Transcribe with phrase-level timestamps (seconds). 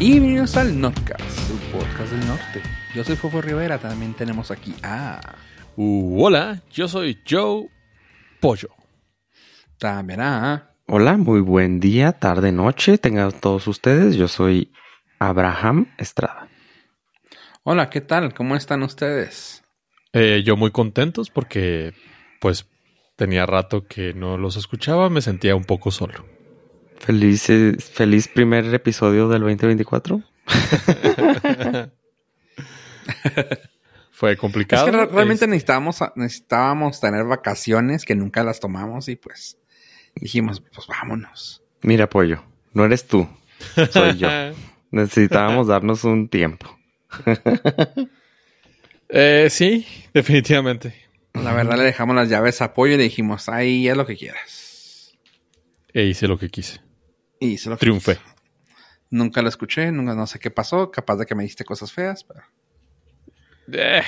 [0.00, 2.62] Y bienvenidos al Notcast, su podcast del norte.
[2.94, 5.20] Yo soy Fofo Rivera, también tenemos aquí a...
[5.74, 7.68] Uh, hola, yo soy Joe
[8.38, 8.68] Pollo.
[9.76, 10.70] También a...
[10.86, 14.14] Hola, muy buen día, tarde, noche, tengan todos ustedes.
[14.14, 14.72] Yo soy
[15.18, 16.48] Abraham Estrada.
[17.64, 18.34] Hola, ¿qué tal?
[18.34, 19.64] ¿Cómo están ustedes?
[20.12, 21.92] Eh, yo muy contentos porque
[22.40, 22.68] pues
[23.16, 26.37] tenía rato que no los escuchaba, me sentía un poco solo.
[27.00, 27.46] Feliz,
[27.92, 30.22] feliz primer episodio del 2024.
[34.10, 34.86] Fue complicado.
[34.86, 39.56] Es que re- realmente Es- necesitábamos, necesitábamos tener vacaciones que nunca las tomamos y pues
[40.16, 41.62] dijimos, pues vámonos.
[41.82, 42.42] Mira, pollo,
[42.72, 43.28] no eres tú,
[43.92, 44.28] soy yo.
[44.90, 46.78] Necesitábamos darnos un tiempo.
[49.10, 50.92] Eh, sí, definitivamente.
[51.32, 54.18] La verdad le dejamos las llaves a apoyo y le dijimos, ahí haz lo que
[54.18, 55.16] quieras.
[55.94, 56.82] E hice lo que quise.
[57.40, 58.18] Y se lo Triunfé.
[59.10, 62.24] Nunca lo escuché, nunca no sé qué pasó, capaz de que me diste cosas feas,
[62.24, 62.42] pero...
[63.72, 64.02] Eh,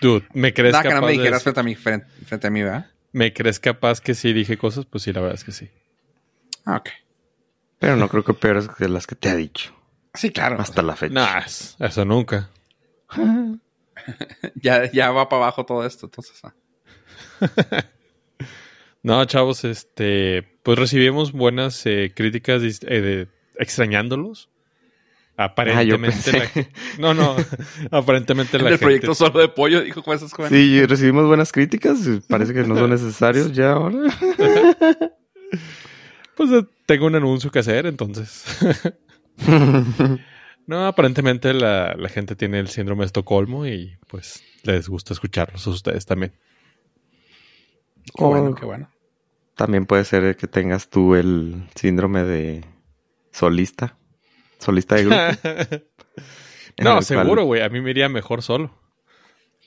[0.00, 2.46] dude, ¿me crees Nada que capaz no me de- dijeras frente a mí, frente, frente
[2.46, 2.90] a mí, ¿verdad?
[3.12, 4.86] ¿Me crees capaz que sí dije cosas?
[4.86, 5.70] Pues sí, la verdad es que sí.
[6.64, 6.88] Ah, ok.
[7.78, 9.74] Pero no creo que peores que las que te ha dicho.
[10.14, 10.58] Sí, claro.
[10.60, 11.14] Hasta la fecha.
[11.14, 12.50] Nah, es- eso nunca.
[14.56, 16.40] Ya, ya va para abajo todo esto, entonces.
[16.42, 16.54] ah.
[19.02, 23.28] No, chavos, este, pues recibimos buenas eh, críticas eh, de-
[23.58, 24.48] extrañándolos.
[25.36, 26.62] Aparentemente, Ah, yo
[27.00, 27.36] la- no, no,
[27.90, 30.56] aparentemente En la el gente, proyecto solo de pollo, dijo con esas jóvenes.
[30.58, 31.98] Sí, recibimos buenas críticas.
[32.28, 33.98] Parece que no son necesarios ya ahora.
[36.36, 38.44] pues eh, tengo un anuncio que hacer, entonces.
[40.66, 45.66] no, aparentemente la, la gente tiene el síndrome de Estocolmo y pues les gusta escucharlos
[45.66, 46.32] a ustedes también.
[48.14, 48.54] Qué bueno, Oh.
[48.54, 48.88] qué bueno.
[49.54, 52.64] También puede ser que tengas tú el síndrome de
[53.30, 53.96] solista.
[54.58, 55.84] Solista de grupo.
[56.82, 58.78] no, seguro, güey, a mí me iría mejor solo.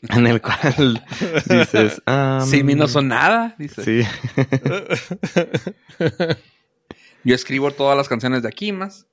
[0.09, 1.03] en el cual
[1.47, 3.83] dices, ah, Sí, mí no son nada, dice.
[3.83, 4.07] Sí.
[7.23, 9.07] Yo escribo todas las canciones de aquí más.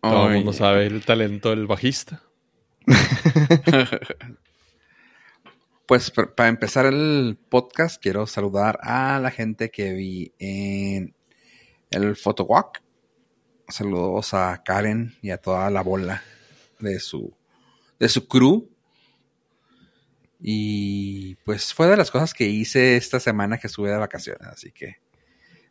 [0.00, 2.22] Todo el mundo sabe el talento del bajista.
[5.86, 11.14] Pues para empezar el podcast, quiero saludar a la gente que vi en
[11.92, 12.82] el Photowalk.
[13.68, 16.24] Saludos a Karen y a toda la bola
[16.80, 17.32] de su,
[18.00, 18.68] de su crew.
[20.40, 24.72] Y pues fue de las cosas que hice esta semana que estuve de vacaciones, así
[24.72, 24.96] que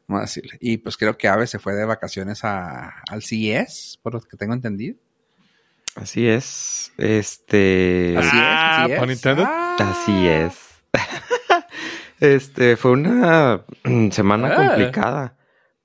[0.07, 0.57] vamos a decirle.
[0.61, 4.37] Y pues creo que Ave se fue de vacaciones a, al CES, por lo que
[4.37, 4.97] tengo entendido.
[5.95, 6.91] Así es.
[6.97, 8.15] Este.
[8.17, 8.99] Así Ah, es, así es.
[8.99, 9.45] ¿pun intended?
[9.47, 9.75] Ah.
[9.79, 10.57] Así es.
[12.19, 13.61] este fue una
[14.11, 14.55] semana Ah.
[14.55, 15.37] complicada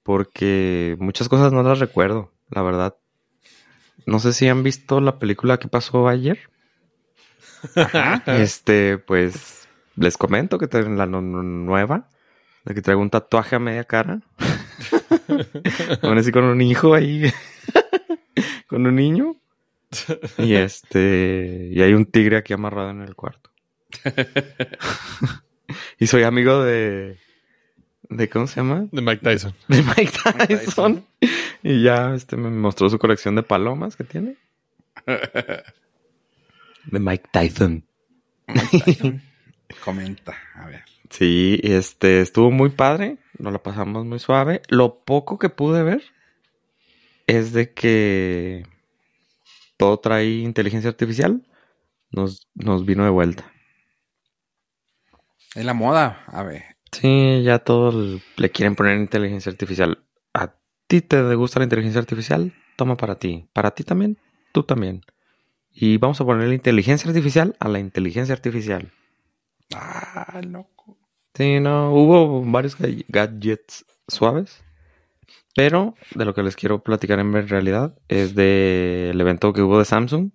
[0.03, 2.97] porque muchas cosas no las recuerdo, la verdad.
[4.07, 6.39] No sé si han visto la película que pasó ayer.
[8.27, 12.09] Este, pues les comento que tengo la no- no- nueva,
[12.65, 14.23] de que traigo un tatuaje a media cara.
[16.03, 17.31] Aún así con un hijo ahí,
[18.67, 19.37] con un niño.
[20.39, 23.51] Y este, y hay un tigre aquí amarrado en el cuarto.
[25.99, 27.19] y soy amigo de,
[28.09, 28.87] de ¿cómo se llama?
[28.93, 29.55] De Mike Tyson.
[29.69, 30.47] De Mike Tyson.
[30.47, 31.05] Tyson.
[31.63, 34.37] Y ya, este, me mostró su colección de palomas que tiene.
[35.07, 37.85] De Mike Tyson.
[39.85, 40.85] Comenta, a ver.
[41.11, 43.19] Sí, este, estuvo muy padre.
[43.39, 44.63] Nos la pasamos muy suave.
[44.69, 46.03] Lo poco que pude ver
[47.27, 48.65] es de que
[49.81, 51.43] todo trae inteligencia artificial.
[52.11, 53.51] Nos, nos vino de vuelta.
[55.55, 56.63] Es la moda, a ver.
[56.93, 60.05] Sí, ya todos le quieren poner inteligencia artificial.
[60.35, 60.55] ¿A
[60.87, 62.53] ti te gusta la inteligencia artificial?
[62.77, 63.49] Toma para ti.
[63.53, 64.19] Para ti también,
[64.53, 65.03] tú también.
[65.73, 68.93] Y vamos a ponerle inteligencia artificial a la inteligencia artificial.
[69.75, 70.99] Ah, loco.
[71.35, 74.63] Sí, no, hubo varios ga- gadgets suaves.
[75.55, 79.85] Pero de lo que les quiero platicar en realidad es del evento que hubo de
[79.85, 80.31] Samsung.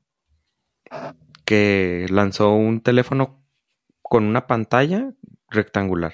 [1.46, 3.44] Que lanzó un teléfono
[4.02, 5.14] con una pantalla
[5.50, 6.14] rectangular.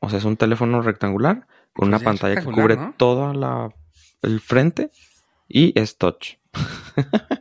[0.00, 2.94] O sea, es un teléfono rectangular con una Pues pantalla que cubre ¿no?
[2.96, 3.74] toda la
[4.22, 4.90] el frente
[5.48, 6.36] y es touch.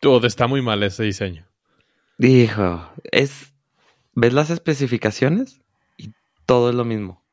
[0.00, 1.46] Todo está muy mal ese diseño.
[2.18, 3.52] Dijo, es
[4.14, 5.60] ¿ves las especificaciones?
[5.96, 6.12] Y
[6.46, 7.24] todo es lo mismo.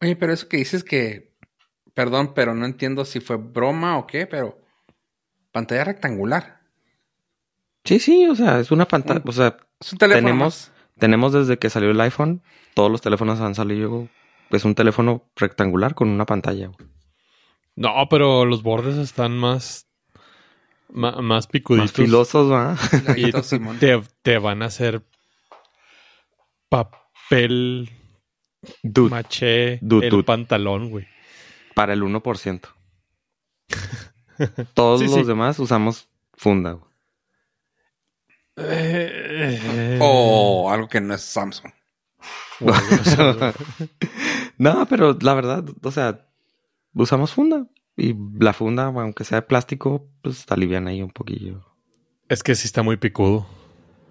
[0.01, 1.33] Oye, pero eso que dices que,
[1.93, 4.57] perdón, pero no entiendo si fue broma o qué, pero
[5.51, 6.61] pantalla rectangular.
[7.83, 9.21] Sí, sí, o sea, es una pantalla.
[9.25, 10.71] O sea, Es un teléfono tenemos, más.
[10.97, 12.41] tenemos desde que salió el iPhone,
[12.73, 14.07] todos los teléfonos han salido.
[14.51, 16.67] Es un teléfono rectangular con una pantalla.
[16.67, 16.89] güey.
[17.75, 19.87] No, pero los bordes están más.
[20.89, 21.91] más Más picuditos.
[21.93, 22.75] filosos, ¿va?
[23.15, 23.31] y
[23.79, 25.03] te, te van a hacer
[26.69, 27.89] papel
[28.83, 30.23] Dude, maché Dude, el dude.
[30.23, 31.07] pantalón, güey.
[31.75, 32.61] para el 1%.
[34.73, 35.23] Todos Sí, los sí.
[35.23, 36.73] demás usamos funda.
[36.73, 36.89] güey.
[38.57, 41.71] Eh, O algo que no es Samsung.
[44.57, 46.27] No, pero la verdad, o sea,
[46.93, 47.65] usamos funda.
[47.95, 51.65] Y la funda, aunque sea de plástico, pues alivian ahí un poquillo.
[52.27, 53.47] es que sí está muy picudo.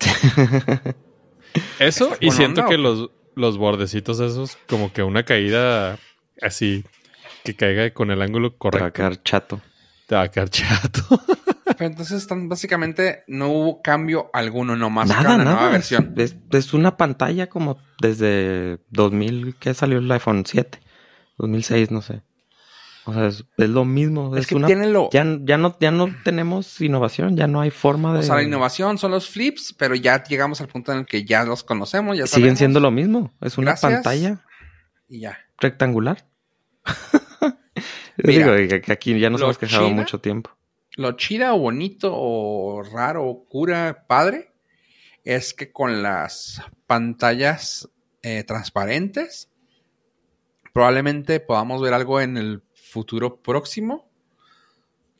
[1.78, 5.98] Eso, ¿Está y siento onda que los, los bordecitos esos, como que una caída
[6.42, 6.84] así,
[7.44, 9.60] que caiga con el ángulo Te va a correcto, quedar chato.
[10.06, 11.00] te va a quedar chato.
[11.78, 15.50] Pero entonces están básicamente no hubo cambio alguno, nomás Nada, una nada.
[15.54, 16.14] nueva versión.
[16.16, 20.80] es- es una pantalla como desde 2000 que salió el iPhone 7.
[21.36, 22.22] 2006, no sé.
[23.08, 24.36] O sea, es, es lo mismo.
[24.36, 24.66] Es Es, que una...
[24.66, 25.08] tienen lo.
[25.10, 28.18] ya, ya, no, ya no tenemos innovación, ya no hay forma de...
[28.18, 31.24] O sea, la innovación son los flips, pero ya llegamos al punto en el que
[31.24, 33.32] ya los conocemos, ya Siguen sabemos, siendo lo mismo.
[33.40, 33.92] Es una Gracias.
[33.94, 34.44] pantalla
[35.08, 35.38] Y ya.
[35.58, 36.26] rectangular.
[36.84, 36.92] Yo
[38.24, 40.50] Mira, digo que, que aquí ya nos hemos quejado chida- mucho tiempo.
[40.96, 44.52] Lo chida o bonito o raro o cura padre
[45.24, 47.88] es que con las pantallas
[48.22, 49.48] eh, transparentes
[50.74, 54.08] probablemente podamos ver algo en el futuro próximo.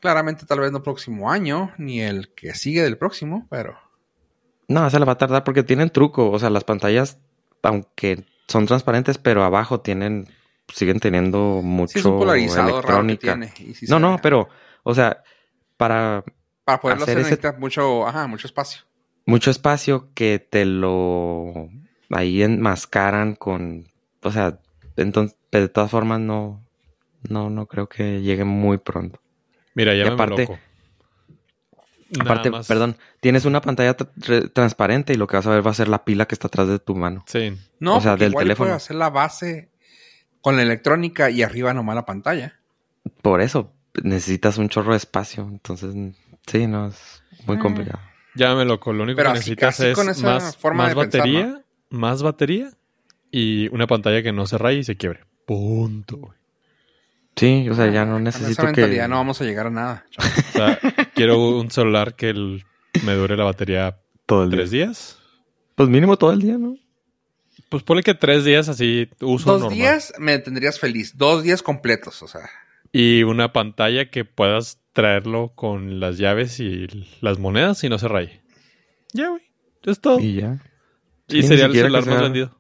[0.01, 3.77] Claramente tal vez no próximo año, ni el que sigue del próximo, pero...
[4.69, 6.31] No, se le va a tardar porque tienen truco.
[6.31, 7.19] O sea, las pantallas,
[7.63, 10.29] aunque son transparentes, pero abajo tienen,
[10.73, 13.53] siguen teniendo mucho Sí, es un polarizado raro que electrónica.
[13.57, 13.71] tiene.
[13.71, 14.21] y sí no, no, ve.
[14.23, 14.49] pero,
[14.85, 15.23] o sea,
[15.77, 16.23] para
[16.65, 18.83] Para poderlo hacer hacer ese- mucho, ajá, mucho espacio.
[19.27, 21.69] mucho espacio que te lo
[22.11, 23.87] ahí enmascaran con,
[24.23, 24.61] o sea,
[24.97, 26.63] entonces, de todas formas no,
[27.29, 29.21] no, no creo que llegue muy pronto.
[29.75, 30.59] Mira, ya aparte- loco.
[32.21, 35.67] Aparte, más- perdón, tienes una pantalla tra- tra- transparente y lo que vas a ver
[35.67, 37.23] va a ser la pila que está atrás de tu mano.
[37.27, 37.55] Sí.
[37.81, 38.69] No, O sea, del igual teléfono.
[38.69, 39.69] puede hacer la base
[40.41, 42.59] con la electrónica y arriba nomás la pantalla.
[43.21, 45.43] Por eso necesitas un chorro de espacio.
[45.51, 45.95] Entonces,
[46.47, 47.61] sí, no, es muy Mm.
[47.61, 48.01] complicado.
[48.35, 48.93] Ya me loco.
[48.95, 51.21] Lo único Pero que así- necesitas así es con esa más, forma más de pensar,
[51.21, 52.71] batería, más batería
[53.31, 55.25] y una pantalla que no se raye y se quiebre.
[55.45, 56.35] Punto.
[57.39, 58.81] Sí, o sea, ya no Con necesito esa que...
[58.83, 60.05] mentalidad no vamos a llegar a nada.
[60.49, 60.79] O sea,
[61.15, 62.65] quiero un celular que el-
[63.05, 64.59] me dure la batería todo el día.
[64.59, 65.19] tres días.
[65.77, 66.77] Pues mínimo todo el día, ¿no?
[67.69, 69.79] Pues ponle que tres días así uso Dos normal.
[69.79, 71.17] días me tendrías feliz.
[71.17, 72.49] Dos días completos, o sea.
[72.93, 76.87] Y una pantalla que puedas traerlo con las llaves y
[77.21, 78.41] las monedas y no se raye.
[79.13, 79.43] Ya, güey.
[79.85, 80.19] Es todo.
[80.19, 80.59] Y, Y ya.
[81.29, 82.59] sí, ni sería el celular más vendido.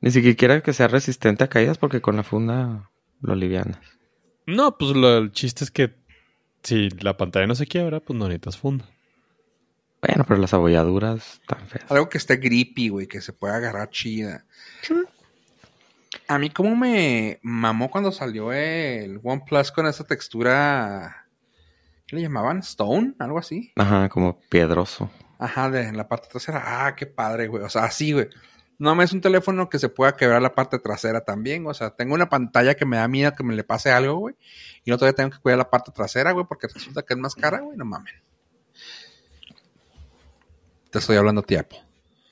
[0.00, 2.90] Ni siquiera que sea resistente a caídas porque con la funda
[3.22, 3.78] lo livianas.
[4.46, 5.94] No, pues lo- el chiste es que
[6.62, 8.86] si la pantalla no se quiebra, pues no necesitas funda.
[10.02, 11.90] Bueno, pero las abolladuras están feas.
[11.90, 14.44] Algo que esté grippy, güey, que se pueda agarrar chida.
[16.28, 21.26] A mí como me mamó cuando salió el OnePlus con esa textura...
[22.06, 22.58] ¿Qué le llamaban?
[22.58, 23.14] ¿Stone?
[23.18, 23.72] ¿Algo así?
[23.76, 25.10] Ajá, como piedroso.
[25.38, 26.62] Ajá, de en la parte trasera.
[26.86, 27.62] Ah, qué padre, güey.
[27.64, 28.28] O sea, así, güey.
[28.78, 31.66] No me es un teléfono que se pueda quebrar la parte trasera también.
[31.66, 34.34] O sea, tengo una pantalla que me da miedo que me le pase algo, güey.
[34.84, 37.34] Y no todavía tengo que cuidar la parte trasera, güey, porque resulta que es más
[37.34, 37.76] cara, güey.
[37.76, 38.14] No mames.
[40.90, 41.76] Te estoy hablando tiempo.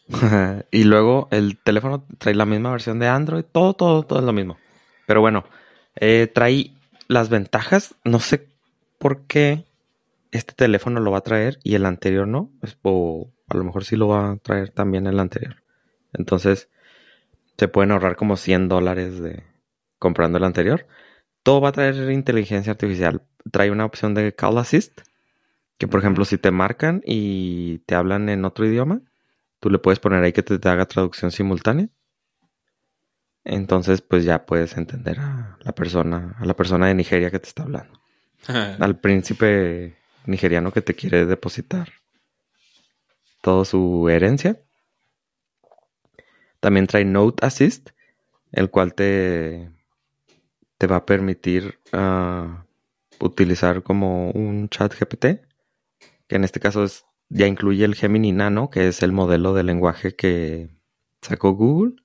[0.71, 3.45] y luego el teléfono trae la misma versión de Android.
[3.45, 4.59] Todo, todo, todo es lo mismo.
[5.07, 5.45] Pero bueno,
[5.97, 6.73] eh, trae
[7.09, 7.95] las ventajas.
[8.05, 8.49] No sé
[8.99, 9.65] por qué
[10.33, 12.51] este teléfono lo va a traer y el anterior no.
[12.83, 15.62] O a lo mejor sí lo va a traer también el anterior.
[16.13, 16.69] Entonces,
[17.57, 19.45] se pueden ahorrar como 100 dólares de
[19.99, 20.87] comprando el anterior.
[21.43, 23.23] Todo va a traer inteligencia artificial.
[23.51, 25.03] Trae una opción de Call Assist,
[25.79, 29.03] que por ejemplo, si te marcan y te hablan en otro idioma,
[29.61, 31.89] tú le puedes poner ahí que te, haga traducción simultánea.
[33.45, 37.49] Entonces, pues ya puedes entender a la persona, a la persona de Nigeria que te
[37.49, 38.01] está hablando.
[38.81, 41.93] al príncipe nigeriano que te quiere depositar
[43.41, 44.61] toda su herencia.
[46.63, 47.91] También trae Note Assist,
[48.53, 49.69] el cual te,
[50.79, 52.67] te va a permitir ah,
[53.19, 55.43] utilizar como un chat GPT,
[56.29, 59.65] que en este caso es, ya incluye el Gemini Nano, que es el modelo de
[59.65, 60.69] lenguaje que
[61.21, 61.97] sacó Google.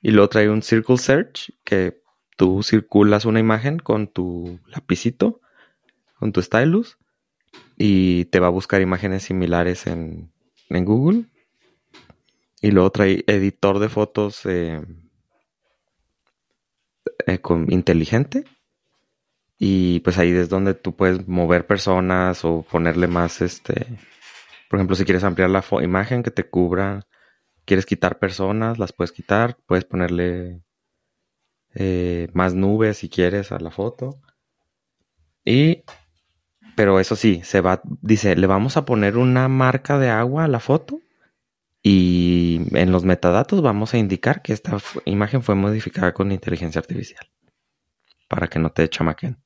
[0.00, 2.00] Y luego trae un Circle Search, que
[2.36, 5.40] tú circulas una imagen con tu lapicito,
[6.16, 6.96] con tu stylus,
[7.76, 10.30] y te va a buscar imágenes similares en,
[10.68, 11.24] en Google
[12.60, 14.82] y luego trae editor de fotos eh,
[17.26, 18.44] eh, con, inteligente.
[19.58, 23.86] Y pues ahí es donde tú puedes mover personas o ponerle más, este,
[24.68, 27.06] por ejemplo, si quieres ampliar la imagen que te cubra,
[27.66, 30.62] quieres quitar personas, las puedes quitar, puedes ponerle
[31.74, 34.20] eh, más nubes si quieres a la foto.
[35.44, 35.84] Y,
[36.74, 40.48] pero eso sí, se va, dice, le vamos a poner una marca de agua a
[40.48, 41.00] la foto
[41.82, 47.26] y en los metadatos vamos a indicar que esta imagen fue modificada con inteligencia artificial.
[48.28, 49.42] Para que no te chamaquen.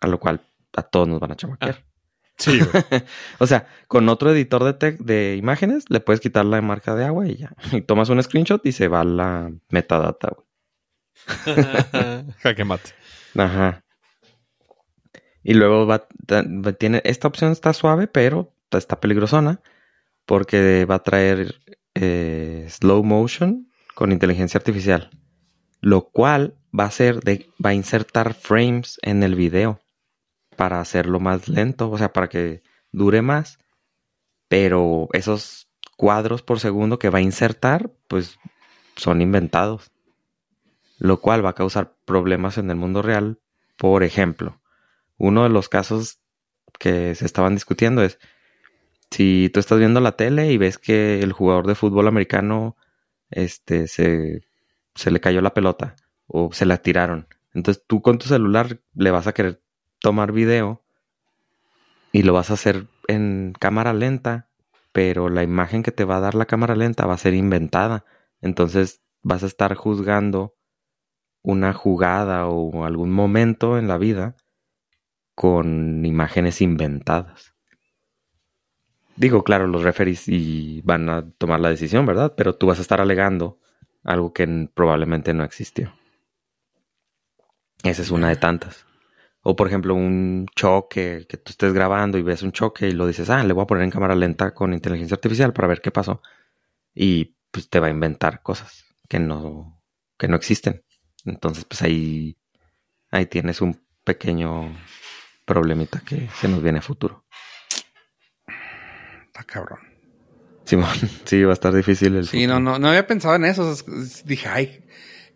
[0.00, 0.40] A lo cual
[0.76, 1.76] a todos nos van a chamaquear.
[1.80, 2.60] Ah, sí.
[3.38, 7.28] o sea, con otro editor de, de imágenes le puedes quitar la marca de agua
[7.28, 7.54] y ya.
[7.72, 10.36] Y tomas un screenshot y se va la metadata,
[12.42, 12.90] Jaque mate.
[13.36, 13.82] Ajá.
[15.42, 16.06] Y luego va,
[16.78, 19.60] tiene, esta opción está suave, pero está peligrosona
[20.26, 21.54] porque va a traer
[21.94, 25.10] eh, slow motion con inteligencia artificial,
[25.80, 29.80] lo cual va a ser de, va a insertar frames en el video
[30.56, 33.58] para hacerlo más lento, o sea, para que dure más,
[34.48, 38.38] pero esos cuadros por segundo que va a insertar, pues
[38.96, 39.90] son inventados,
[40.98, 43.38] lo cual va a causar problemas en el mundo real.
[43.76, 44.60] Por ejemplo,
[45.18, 46.20] uno de los casos
[46.78, 48.18] que se estaban discutiendo es
[49.10, 52.76] si tú estás viendo la tele y ves que el jugador de fútbol americano
[53.30, 54.42] este, se,
[54.94, 55.96] se le cayó la pelota
[56.26, 57.28] o se la tiraron.
[57.54, 59.62] Entonces tú con tu celular le vas a querer
[60.00, 60.82] tomar video
[62.12, 64.48] y lo vas a hacer en cámara lenta,
[64.92, 68.04] pero la imagen que te va a dar la cámara lenta va a ser inventada.
[68.40, 70.54] Entonces vas a estar juzgando
[71.42, 74.36] una jugada o algún momento en la vida
[75.34, 77.55] con imágenes inventadas.
[79.16, 82.34] Digo, claro, los referees y van a tomar la decisión, ¿verdad?
[82.36, 83.58] Pero tú vas a estar alegando
[84.04, 85.92] algo que probablemente no existió.
[87.82, 88.84] Esa es una de tantas.
[89.42, 93.06] O por ejemplo, un choque que tú estés grabando y ves un choque y lo
[93.06, 95.90] dices, ah, le voy a poner en cámara lenta con inteligencia artificial para ver qué
[95.90, 96.20] pasó.
[96.94, 99.82] Y pues te va a inventar cosas que no,
[100.18, 100.84] que no existen.
[101.24, 102.36] Entonces, pues ahí,
[103.10, 104.76] ahí tienes un pequeño
[105.44, 107.25] problemita que se nos viene a futuro
[109.44, 109.80] cabrón.
[110.66, 110.90] Simón,
[111.24, 112.26] sí, va a estar difícil el.
[112.26, 113.74] Sí, no, no, no había pensado en eso.
[114.24, 114.84] Dije, ay,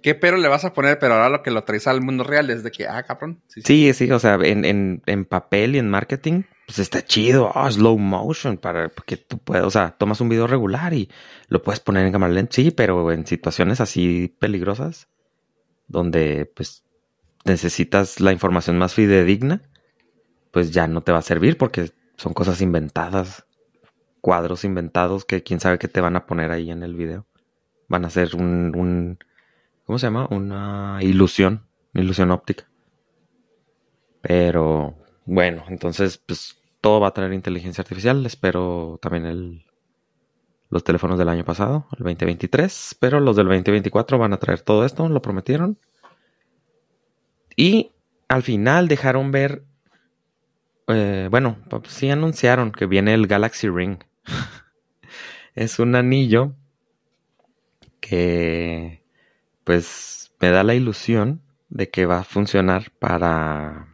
[0.02, 0.98] ¿qué pero le vas a poner?
[0.98, 3.40] Pero ahora lo que lo traes al mundo real es de que, ah, cabrón.
[3.46, 7.50] Sí, sí, o sea, en, en, papel y en marketing, pues está chido.
[7.54, 11.08] Oh, slow motion para que tú puedas, o sea, tomas un video regular y
[11.48, 12.56] lo puedes poner en cámara lenta.
[12.56, 15.08] Sí, pero en situaciones así peligrosas,
[15.86, 16.84] donde pues
[17.44, 19.62] necesitas la información más fidedigna,
[20.50, 23.46] pues ya no te va a servir porque son cosas inventadas
[24.20, 27.26] cuadros inventados que quién sabe qué te van a poner ahí en el video.
[27.88, 29.18] Van a ser un, un
[29.84, 30.28] ¿cómo se llama?
[30.30, 32.68] Una ilusión, ilusión óptica.
[34.22, 38.24] Pero bueno, entonces pues todo va a tener inteligencia artificial.
[38.26, 39.64] Espero también el,
[40.70, 44.84] los teléfonos del año pasado, el 2023, pero los del 2024 van a traer todo
[44.84, 45.78] esto, lo prometieron.
[47.56, 47.90] Y
[48.28, 49.64] al final dejaron ver,
[50.86, 51.58] eh, bueno,
[51.88, 53.98] sí anunciaron que viene el Galaxy Ring
[55.54, 56.54] es un anillo
[58.00, 59.02] que
[59.64, 63.88] pues me da la ilusión de que va a funcionar para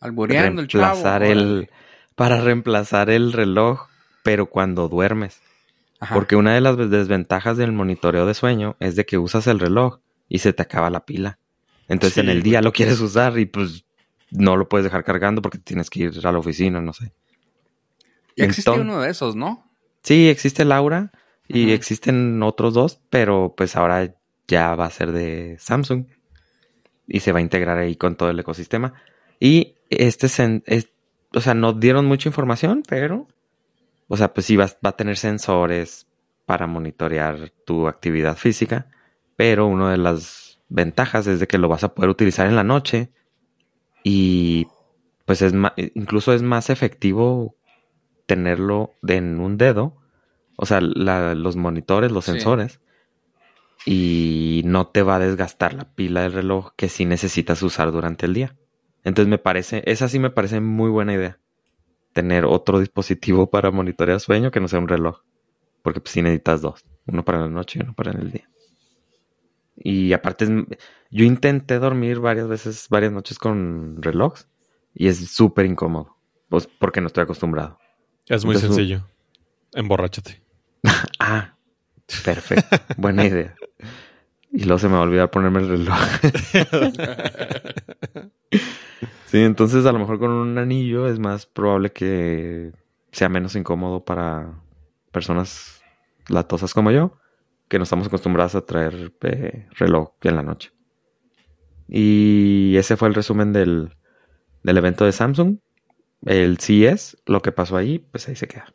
[0.00, 0.84] Albureando el chavo.
[0.84, 1.70] reemplazar el
[2.14, 3.88] para reemplazar el reloj,
[4.22, 5.40] pero cuando duermes.
[5.98, 6.14] Ajá.
[6.14, 10.00] Porque una de las desventajas del monitoreo de sueño es de que usas el reloj
[10.28, 11.38] y se te acaba la pila.
[11.88, 13.84] Entonces Sí, en el día lo quieres usar y pues
[14.30, 17.12] no lo puedes dejar cargando porque tienes que ir a la oficina, no sé.
[18.36, 19.70] Ya Entonces- uno de esos, ¿no?
[20.02, 21.12] Sí, existe Laura
[21.48, 24.14] y existen otros dos, pero pues ahora
[24.48, 26.06] ya va a ser de Samsung
[27.06, 28.94] y se va a integrar ahí con todo el ecosistema.
[29.38, 30.26] Y este,
[30.66, 30.88] es-
[31.34, 33.28] o sea, no dieron mucha información, pero,
[34.08, 36.06] o sea, pues sí va, va a tener sensores
[36.46, 38.88] para monitorear tu actividad física,
[39.36, 42.64] pero una de las ventajas es de que lo vas a poder utilizar en la
[42.64, 43.10] noche
[44.02, 44.66] y
[45.26, 45.52] pues es
[45.94, 47.54] incluso es más efectivo
[48.26, 49.96] tenerlo en un dedo,
[50.56, 52.32] o sea, la- los monitores, los Sí.
[52.32, 52.80] sensores,
[53.84, 58.26] y no te va a desgastar la pila del reloj que sí necesitas usar durante
[58.26, 58.56] el día.
[59.02, 61.40] Entonces me parece, esa sí me parece muy buena idea.
[62.12, 65.22] Tener otro dispositivo para monitorear sueño que no sea un reloj.
[65.82, 66.84] Porque pues sí necesitas dos.
[67.06, 68.48] Uno para la noche y uno para el día.
[69.74, 70.46] Y aparte,
[71.10, 74.48] yo intenté dormir varias veces, varias noches con relojes.
[74.94, 76.16] Y es súper incómodo.
[76.48, 77.78] Pues porque no estoy acostumbrado.
[78.28, 79.04] Es muy Entonces, sencillo.
[79.74, 80.42] Emborráchate.
[81.18, 81.54] Ah,
[82.24, 82.76] perfecto.
[82.96, 83.54] Buena idea.
[84.52, 85.96] Y luego se me va a olvidar ponerme el reloj.
[89.26, 92.72] sí, entonces a lo mejor con un anillo es más probable que
[93.12, 94.60] sea menos incómodo para
[95.10, 95.82] personas
[96.28, 97.16] latosas como yo,
[97.68, 100.72] que no estamos acostumbradas a traer eh, reloj en la noche.
[101.88, 103.96] Y ese fue el resumen del,
[104.62, 105.58] del evento de Samsung.
[106.24, 108.72] El CES, lo que pasó ahí, pues ahí se queda.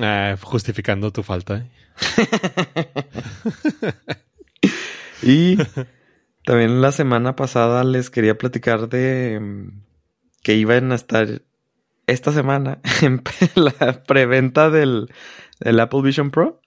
[0.00, 1.58] Ah, justificando tu falta.
[1.58, 1.70] ¿eh?
[5.22, 5.56] Y
[6.44, 9.82] también la semana pasada les quería platicar de mm,
[10.42, 11.42] que iban a estar
[12.06, 13.22] esta semana en
[13.54, 15.12] la preventa del,
[15.60, 16.60] del Apple Vision Pro,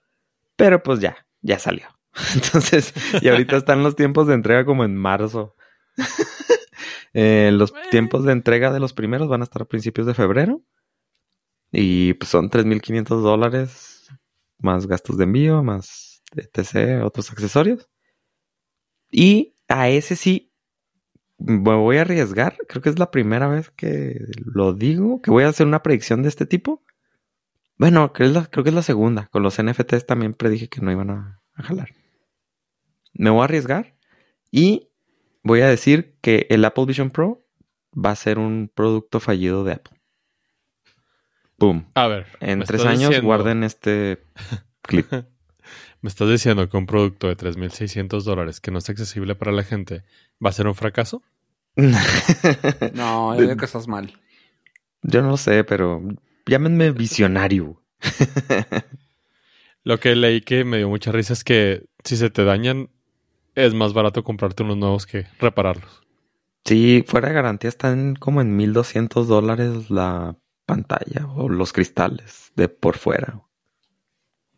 [0.56, 1.86] pero pues ya, ya salió.
[2.34, 5.54] Entonces, y ahorita están los tiempos de entrega como en marzo.
[7.18, 10.62] Eh, los tiempos de entrega de los primeros van a estar a principios de febrero.
[11.72, 14.08] Y pues son 3.500 dólares
[14.58, 17.88] más gastos de envío, más etc., otros accesorios.
[19.10, 20.52] Y a ese sí
[21.38, 22.56] me voy a arriesgar.
[22.68, 26.22] Creo que es la primera vez que lo digo, que voy a hacer una predicción
[26.22, 26.82] de este tipo.
[27.78, 29.28] Bueno, creo, la- creo que es la segunda.
[29.28, 31.88] Con los NFTs también predije que no iban a, a jalar.
[33.14, 33.96] Me voy a arriesgar
[34.50, 34.90] y
[35.46, 37.42] voy a decir que el Apple Vision Pro
[37.94, 39.96] va a ser un producto fallido de Apple.
[41.58, 41.86] Boom.
[41.94, 42.26] A ver.
[42.40, 44.22] En tres años diciendo- guarden este
[44.82, 45.06] clip.
[46.02, 49.64] Me estás diciendo que un producto de 3.600 dólares que no es accesible para la
[49.64, 50.04] gente
[50.44, 51.22] va a ser un fracaso.
[52.94, 54.12] No, yo digo que estás mal.
[55.02, 56.02] Yo no sé, pero
[56.46, 57.82] llámenme visionario.
[59.84, 62.90] Lo que leí que me dio mucha risa es que si se te dañan,
[63.56, 66.02] es más barato comprarte unos nuevos que repararlos.
[66.64, 72.68] Sí, fuera de garantía están como en 1200 dólares la pantalla o los cristales de
[72.68, 73.40] por fuera.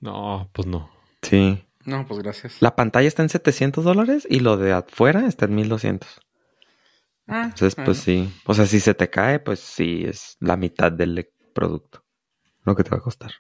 [0.01, 0.91] No, pues no.
[1.23, 1.65] Sí.
[1.85, 2.57] No, pues gracias.
[2.61, 6.21] La pantalla está en 700 dólares y lo de afuera está en 1200.
[7.27, 8.33] Ah, Entonces, pues sí.
[8.47, 12.05] O sea, si se te cae, pues sí, es la mitad del producto.
[12.65, 13.33] Lo que te va a costar.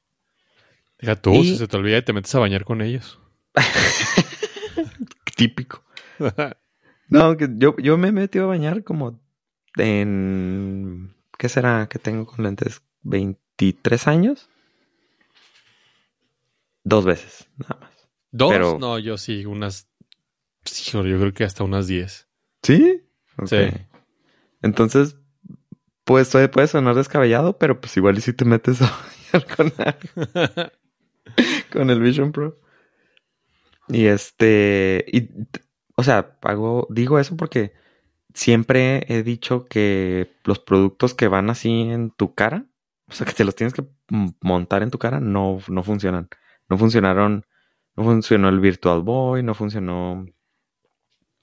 [0.98, 3.18] Deja tú, Y- si se te olvida y te metes a bañar con ellos.
[5.38, 5.82] Típico.
[7.10, 9.18] No, que yo, yo me he metido a bañar como
[9.76, 11.14] en...
[11.38, 12.82] ¿Qué será que tengo con lentes?
[13.02, 14.50] ¿23 años?
[16.84, 17.90] Dos veces, nada más.
[18.30, 18.52] ¿Dos?
[18.52, 19.88] Pero- No, yo sí, unas...
[20.66, 22.28] sí, yo creo que hasta unas 10.
[22.62, 23.02] ¿Sí?
[23.46, 23.56] Sí.
[24.60, 25.16] Entonces,
[26.04, 28.92] pues puede puede sonar descabellado, pero pues igual y si te metes a
[29.32, 30.72] bañar con, algo,
[31.72, 32.60] con el Vision Pro.
[33.90, 35.30] Y este, y,
[35.96, 37.72] o sea, hago, digo eso porque
[38.34, 42.66] siempre he dicho que los productos que van así en tu cara,
[43.08, 43.86] o sea, que te los tienes que
[44.40, 46.28] montar en tu cara, no, no funcionan.
[46.68, 47.46] No funcionaron,
[47.96, 50.26] no funcionó el Virtual Boy, no funcionó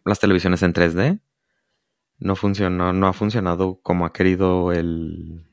[0.06, 1.20] las televisiones en 3D.
[2.20, 5.46] No funcionó, no ha funcionado como ha querido el.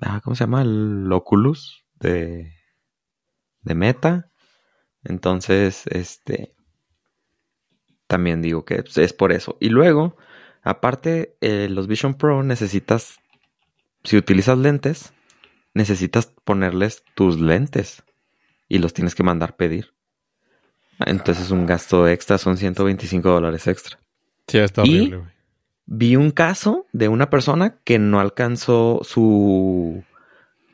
[0.00, 0.62] Ah, ¿cómo se llama?
[0.62, 2.52] El Oculus de,
[3.62, 4.29] de Meta.
[5.04, 6.54] Entonces, este.
[8.06, 9.56] También digo que pues, es por eso.
[9.60, 10.16] Y luego,
[10.62, 13.18] aparte, eh, los Vision Pro necesitas.
[14.04, 15.12] Si utilizas lentes,
[15.74, 18.02] necesitas ponerles tus lentes.
[18.72, 19.94] y los tienes que mandar pedir.
[21.00, 23.98] Entonces es un gasto extra, son 125 dólares extra.
[24.46, 25.30] Sí, está Y- horrible, güey.
[25.86, 30.04] Vi un caso de una persona que no alcanzó su,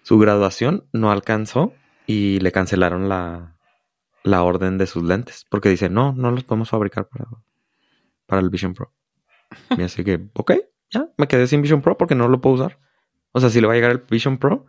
[0.02, 1.72] su graduación, no alcanzó
[2.06, 3.55] y le cancelaron la,
[4.26, 7.26] la orden de sus lentes porque dice, no, no los podemos fabricar para,
[8.26, 8.92] para el Vision Pro.
[9.78, 10.52] Y así que, ok,
[10.90, 12.78] ya, me quedé sin Vision Pro porque no lo puedo usar.
[13.32, 14.66] O sea, sí le va a llegar el Vision Pro,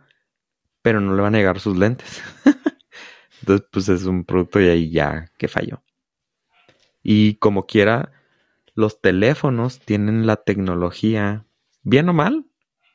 [0.80, 2.22] pero no le van a llegar sus lentes.
[3.40, 5.82] Entonces, pues es un producto y ahí ya que falló.
[7.02, 8.12] Y como quiera,
[8.74, 11.46] los teléfonos tienen la tecnología,
[11.82, 12.46] bien o mal,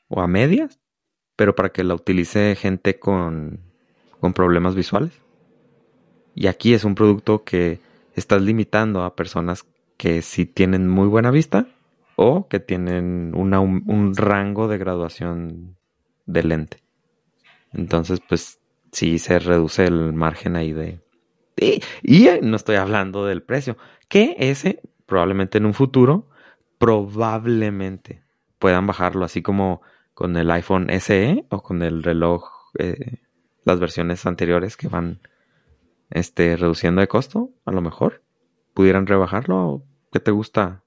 [0.07, 0.79] o a medias,
[1.35, 3.59] pero para que la utilice gente con,
[4.19, 5.22] con problemas visuales.
[6.35, 7.79] Y aquí es un producto que
[8.15, 9.65] estás limitando a personas
[9.97, 11.67] que sí tienen muy buena vista
[12.15, 15.75] o que tienen un, rango de graduación
[16.25, 16.77] de lente.
[17.71, 18.59] Entonces, pues
[18.91, 20.99] sí se reduce el margen ahí de...
[21.55, 26.27] Y, y no estoy hablando del precio, que ese probablemente en un futuro,
[26.77, 28.23] probablemente
[28.59, 29.81] puedan bajarlo, así como
[30.13, 33.19] con el iPhone SE o con el reloj, eh,
[33.63, 35.19] las versiones anteriores que van
[36.13, 38.23] este, reduciendo de costo, a lo mejor
[38.73, 39.83] pudieran rebajarlo.
[40.11, 40.83] ¿Qué te gusta?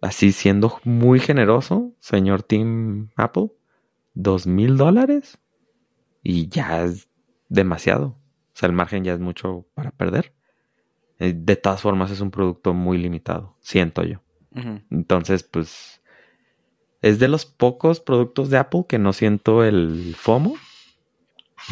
[0.00, 3.52] Así siendo muy generoso, señor Tim Apple,
[4.14, 5.38] dos mil dólares
[6.22, 7.08] y ya es
[7.50, 8.06] demasiado.
[8.06, 10.34] O sea, el margen ya es mucho para perder.
[11.18, 14.22] Eh, De todas formas, es un producto muy limitado, siento yo.
[14.90, 16.02] Entonces, pues,
[17.02, 20.56] es de los pocos productos de Apple que no siento el FOMO,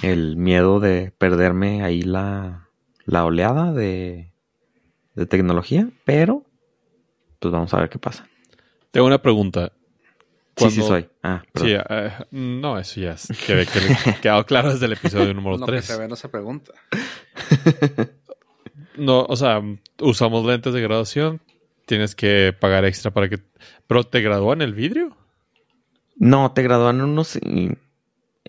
[0.02, 2.68] el miedo de perderme ahí la,
[3.04, 4.32] la oleada de,
[5.14, 6.44] de tecnología, pero,
[7.40, 8.26] pues vamos a ver qué pasa.
[8.90, 9.72] Tengo una pregunta.
[10.56, 11.08] Sí, sí Cuando- soy.
[11.22, 11.68] Ah, perdón.
[11.70, 15.66] Sí, eh, no, eso ya es, que, que quedado claro desde el episodio número Lo
[15.66, 15.84] que 3.
[15.84, 16.72] se ve no se pregunta.
[18.96, 19.62] No, o sea,
[20.00, 21.40] usamos lentes de graduación,
[21.86, 23.38] tienes que pagar extra para que...
[23.86, 25.16] ¿Pero te gradúan el vidrio?
[26.16, 27.38] No, te gradúan unos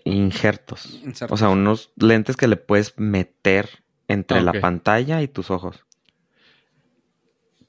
[0.04, 1.00] injertos.
[1.04, 1.32] Insertos.
[1.32, 3.68] O sea, unos lentes que le puedes meter
[4.08, 5.84] entre Ah, la pantalla y tus ojos.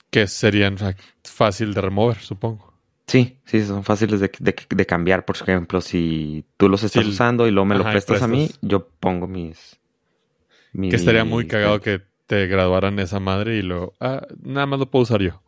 [0.10, 0.78] Que serían
[1.24, 2.72] fácil de remover, supongo.
[3.08, 5.26] Sí, sí, son fáciles de, de- de cambiar.
[5.26, 8.22] Por ejemplo, si tú los estás Sí, usando y luego me ajá, lo y prestas
[8.22, 9.80] a mí, yo pongo mis...
[10.72, 13.94] mis Que estaría muy cagado que te graduaran esa madre y luego...
[14.00, 15.42] Ah, nada más lo puedo usar yo.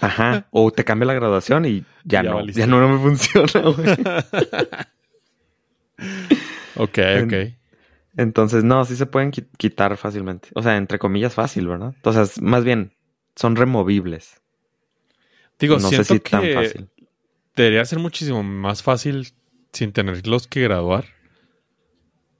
[0.00, 0.46] Ajá.
[0.50, 2.36] O te cambia la graduación y ya, Ya no.
[2.36, 2.60] valiste.
[2.60, 3.96] Ya no, no me funciona, güey.
[6.76, 7.34] Ok, ok.
[8.16, 10.48] Entonces, no, sí se pueden qui- quitar fácilmente.
[10.54, 11.94] O sea, entre comillas, fácil, ¿verdad?
[12.02, 12.92] O sea, es- más bien,
[13.36, 14.40] son removibles.
[15.58, 16.88] Digo, no sé siento si que tan fácil.
[17.56, 19.28] debería ser muchísimo más fácil
[19.72, 21.06] sin tenerlos que graduar.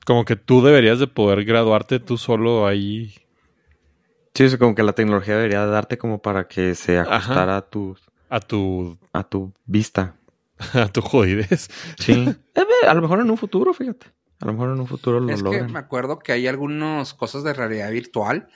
[0.04, 3.14] Como que tú deberías de poder graduarte tú solo ahí.
[4.34, 7.14] Sí, es como que la tecnología debería darte como para que se Ajá.
[7.14, 7.96] ajustara a tu,
[8.28, 10.16] a tu, a tu vista.
[10.74, 11.68] a tu jodidez.
[11.98, 12.34] Sí.
[12.86, 14.08] A lo mejor en un futuro, fíjate.
[14.40, 17.44] A lo mejor en un futuro lo Es que me acuerdo que hay algunas cosas
[17.44, 18.48] de realidad virtual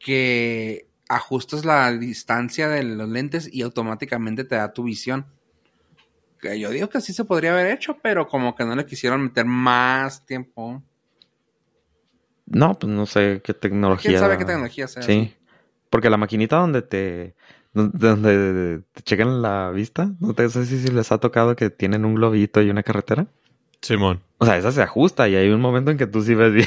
[0.00, 5.26] que ajustas la distancia de los lentes y automáticamente te da tu visión.
[6.40, 9.22] Que yo digo que sí se podría haber hecho, pero como que no le quisieron
[9.22, 10.82] meter más tiempo.
[12.46, 14.10] No, pues no sé qué tecnología.
[14.10, 15.02] ¿Quién sabe qué tecnología sea?
[15.02, 15.34] Sí.
[15.90, 17.34] Porque la maquinita donde te.
[17.86, 22.14] Donde te checan la vista, no te sé si les ha tocado que tienen un
[22.14, 23.26] globito y una carretera.
[23.80, 24.20] Simón.
[24.38, 26.66] O sea, esa se ajusta y hay un momento en que tú sí ves bien.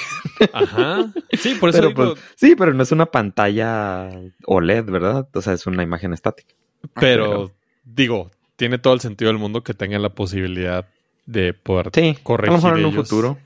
[0.53, 1.11] Ajá.
[1.33, 4.09] Sí, por eso Pero, digo, pues, sí, pero no es una pantalla
[4.45, 5.27] OLED, ¿verdad?
[5.33, 6.53] O sea, es una imagen estática.
[6.95, 7.51] pero
[7.83, 10.85] digo, tiene todo el sentido del mundo que tengan la posibilidad
[11.25, 13.37] de poder Sí, corregir a lo mejor en un futuro.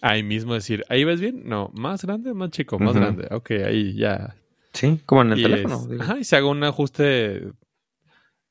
[0.00, 1.42] ahí mismo decir, ¿ahí ves bien?
[1.46, 3.26] No, más grande, más chico, más grande.
[3.30, 4.36] Ok, ahí ya.
[4.78, 5.74] Sí, como en el Y teléfono.
[5.74, 6.02] es- digo.
[6.02, 7.52] ajá, y se haga un ajuste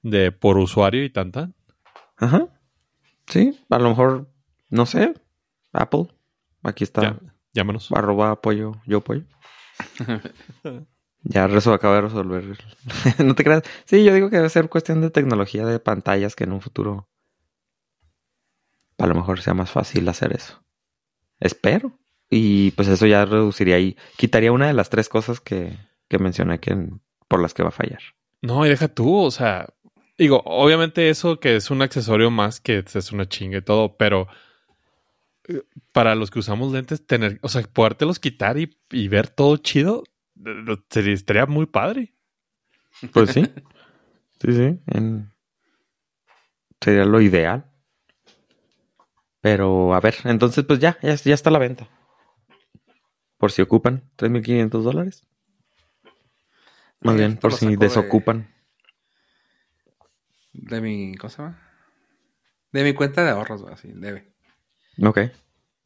[0.01, 1.51] de por usuario y tanta.
[2.17, 2.47] Ajá.
[3.27, 4.29] Sí, a lo mejor,
[4.69, 5.13] no sé,
[5.71, 6.07] Apple.
[6.63, 7.01] Aquí está.
[7.01, 7.19] Ya,
[7.53, 7.89] llámanos.
[7.93, 9.23] Arroba apoyo, yo apoyo.
[11.23, 12.57] ya Rezo acaba de resolver.
[13.25, 13.63] no te creas.
[13.85, 17.07] Sí, yo digo que debe ser cuestión de tecnología de pantallas que en un futuro
[18.97, 20.63] a lo mejor sea más fácil hacer eso.
[21.39, 21.97] Espero.
[22.29, 25.77] Y pues eso ya reduciría y quitaría una de las tres cosas que,
[26.07, 26.75] que mencioné que
[27.27, 27.99] por las que va a fallar.
[28.41, 29.67] No, y deja tú, o sea,
[30.17, 34.27] digo, obviamente eso que es un accesorio más que es una chinga y todo, pero
[35.47, 39.57] eh, para los que usamos lentes, tener, o sea, podértelos quitar y, y ver todo
[39.57, 40.03] chido,
[40.89, 42.13] sería, estaría muy padre.
[43.13, 43.43] Pues sí.
[44.41, 44.79] sí, sí.
[44.87, 45.31] en-
[46.79, 47.65] Sería lo ideal.
[49.41, 51.87] Pero a ver, entonces pues ya, ya, ya está a la venta.
[53.37, 55.25] Por si ocupan 3.500 dólares.
[57.01, 58.53] Más bien, esto por si de- desocupan.
[60.53, 61.61] De mi, ¿cómo se llama?
[62.71, 64.33] De mi cuenta de ahorros, güey, así, debe.
[65.03, 65.19] Ok.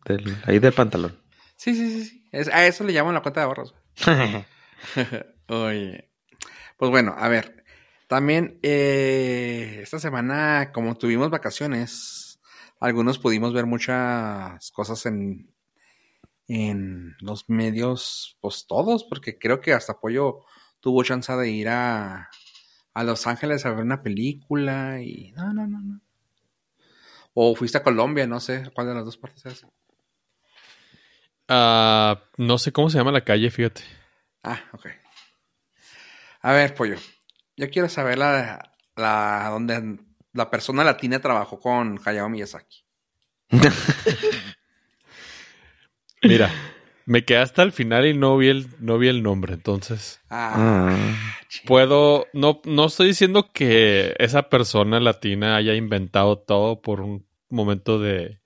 [0.06, 1.22] Del- ahí del pantalón.
[1.58, 2.30] Sí, sí, sí, sí.
[2.32, 3.74] Es- a eso le llaman la cuenta de ahorros.
[4.06, 4.46] güey.
[5.48, 6.12] Oye.
[6.78, 7.64] Pues bueno, a ver.
[8.08, 12.40] También eh, esta semana, como tuvimos vacaciones,
[12.80, 15.54] algunos pudimos ver muchas cosas en,
[16.50, 20.44] en los medios, pues todos, porque creo que hasta Pollo
[20.82, 22.30] tuvo chance de ir a,
[22.94, 26.02] a Los Ángeles a ver una película y no, no, no, no.
[27.34, 29.66] O fuiste a Colombia, no sé cuál de las dos partes es.
[31.48, 33.84] Ah, no sé cómo se llama la calle, fíjate.
[34.44, 34.88] Ah, ok.
[36.42, 36.98] A ver, pollo.
[37.56, 40.00] Yo quiero saber la, la donde
[40.34, 42.84] la persona latina trabajó con Hayao Miyazaki.
[46.24, 46.52] Mira,
[47.12, 50.22] me quedé hasta el final y no vi el, no vi el nombre, entonces.
[50.30, 57.02] Ah, Ah, Puedo, no, no estoy diciendo que esa persona latina haya inventado todo por
[57.02, 58.40] un momento de,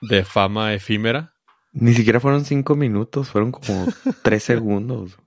[0.00, 1.34] de fama efímera.
[1.72, 3.84] ni siquiera fueron cinco minutos, fueron como
[4.22, 5.18] tres segundos.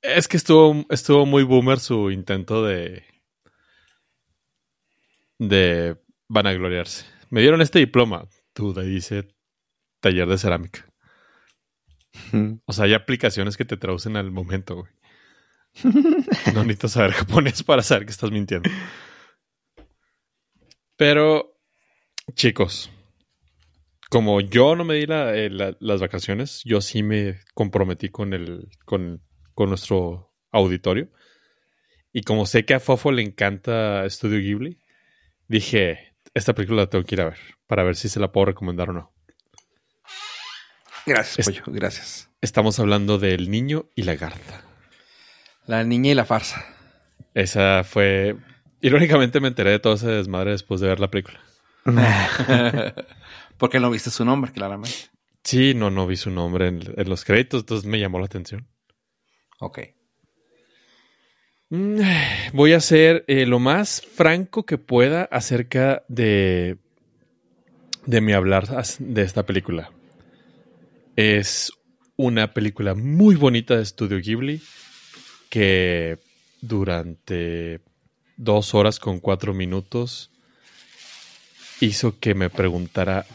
[0.00, 3.04] Es que estuvo, estuvo muy boomer su intento de,
[5.38, 7.04] de vanagloriarse.
[7.28, 8.26] Me dieron este diploma.
[8.54, 9.28] Duda, dice
[10.02, 10.86] taller de cerámica.
[12.66, 14.92] O sea, hay aplicaciones que te traducen al momento, güey.
[16.54, 18.68] No necesito saber japonés para saber que estás mintiendo.
[20.96, 21.58] Pero,
[22.34, 22.90] chicos,
[24.10, 28.34] como yo no me di la- eh, la- las vacaciones, yo sí me comprometí con
[28.34, 29.22] el, con,
[29.54, 31.10] con nuestro auditorio.
[32.12, 34.78] Y como sé que a Fofo le encanta Studio Ghibli,
[35.48, 38.44] dije, esta película la tengo que ir a ver, para ver si se la puedo
[38.46, 39.11] recomendar o no.
[41.06, 42.28] Gracias, Es- pollo, gracias.
[42.40, 44.62] Estamos hablando del niño y la garza.
[45.66, 46.64] La niña y la farsa.
[47.34, 48.36] Esa fue.
[48.80, 51.38] Irónicamente me enteré de todo ese desmadre después de ver la película.
[53.58, 54.96] Porque no viste su nombre, claramente.
[55.44, 58.66] Sí, no, no vi su nombre en, en los créditos, entonces me llamó la atención.
[59.60, 59.80] Ok.
[61.70, 62.00] Mm,
[62.52, 66.76] Voy a ser eh, lo más franco que pueda acerca de,
[68.04, 68.66] de mi hablar
[68.98, 69.90] de esta película.
[71.16, 71.72] Es
[72.16, 74.62] una película muy bonita de Studio Ghibli
[75.50, 76.18] que
[76.62, 77.80] durante
[78.36, 80.30] dos horas con cuatro minutos
[81.80, 83.26] hizo que me preguntara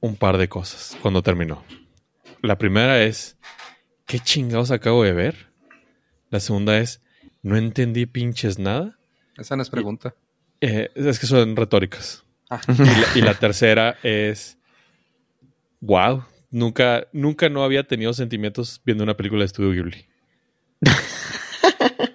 [0.00, 1.62] un par de cosas cuando terminó.
[2.42, 3.36] La primera es,
[4.06, 5.52] ¿qué chingados acabo de ver?
[6.30, 7.02] La segunda es,
[7.42, 8.98] no entendí pinches nada.
[9.36, 10.16] Esa no es pregunta.
[10.60, 12.24] Eh, es que son retóricas.
[12.50, 12.60] Ah.
[12.68, 14.58] Y la, y la tercera es,
[15.80, 20.06] wow, nunca, nunca no había tenido sentimientos viendo una película de Studio Ghibli.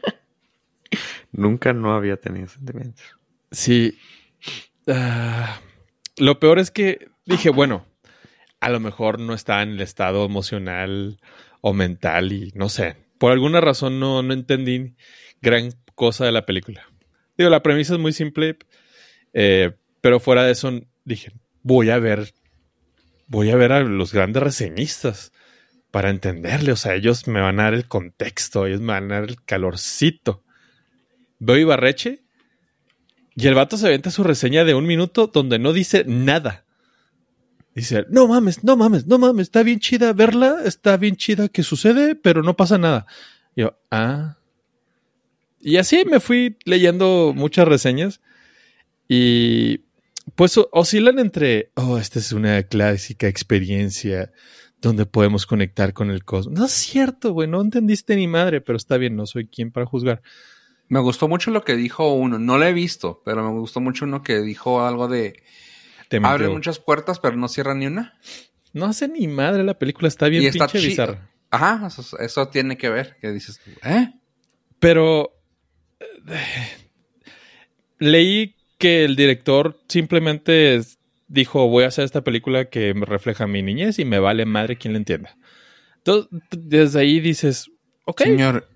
[1.32, 3.06] Nunca no había tenido sentimientos.
[3.52, 4.00] Sí.
[4.88, 5.60] Ah,
[6.18, 7.86] lo peor es que dije, bueno,
[8.60, 11.20] a lo mejor no está en el estado emocional
[11.62, 12.96] o mental y no sé.
[13.20, 14.96] Por alguna razón no, no entendí
[15.42, 16.88] gran cosa de la película.
[17.38, 18.58] Digo, la premisa es muy simple,
[19.34, 20.72] eh, pero fuera de eso
[21.06, 22.34] dije, voy a ver,
[23.28, 25.32] voy a ver a los grandes reseñistas
[25.92, 26.72] para entenderle.
[26.72, 29.44] O sea, ellos me van a dar el contexto, ellos me van a dar el
[29.44, 30.44] calorcito.
[31.40, 32.24] Veo Ibarreche
[33.36, 36.66] y el vato se venta su reseña de un minuto donde no dice nada.
[37.76, 41.62] Dice, no mames, no mames, no mames, está bien chida verla, está bien chida que
[41.62, 43.06] sucede, pero no pasa nada.
[43.56, 44.38] Y yo, ah.
[45.60, 48.20] Y así me fui leyendo muchas reseñas
[49.08, 49.82] y
[50.36, 54.32] pues oscilan entre, oh, esta es una clásica experiencia
[54.82, 56.60] donde podemos conectar con el cosmos.
[56.60, 59.86] No es cierto, güey, no entendiste ni madre, pero está bien, no soy quien para
[59.86, 60.22] juzgar.
[60.90, 62.40] Me gustó mucho lo que dijo uno.
[62.40, 65.44] No lo he visto, pero me gustó mucho uno que dijo algo de
[66.08, 68.18] Te abre muchas puertas, pero no cierra ni una.
[68.74, 71.30] No hace ni madre la película, está bien y está pinche bizarra.
[71.50, 73.18] Ajá, eso, eso tiene que ver.
[73.20, 74.14] Que dices, ¿eh?
[74.80, 75.34] Pero
[76.28, 76.88] eh,
[78.00, 80.80] leí que el director simplemente
[81.28, 84.78] dijo, voy a hacer esta película que me refleja mi niñez y me vale madre
[84.78, 85.38] quien la entienda.
[85.98, 87.70] Entonces, desde ahí dices,
[88.06, 88.70] ok, Señor,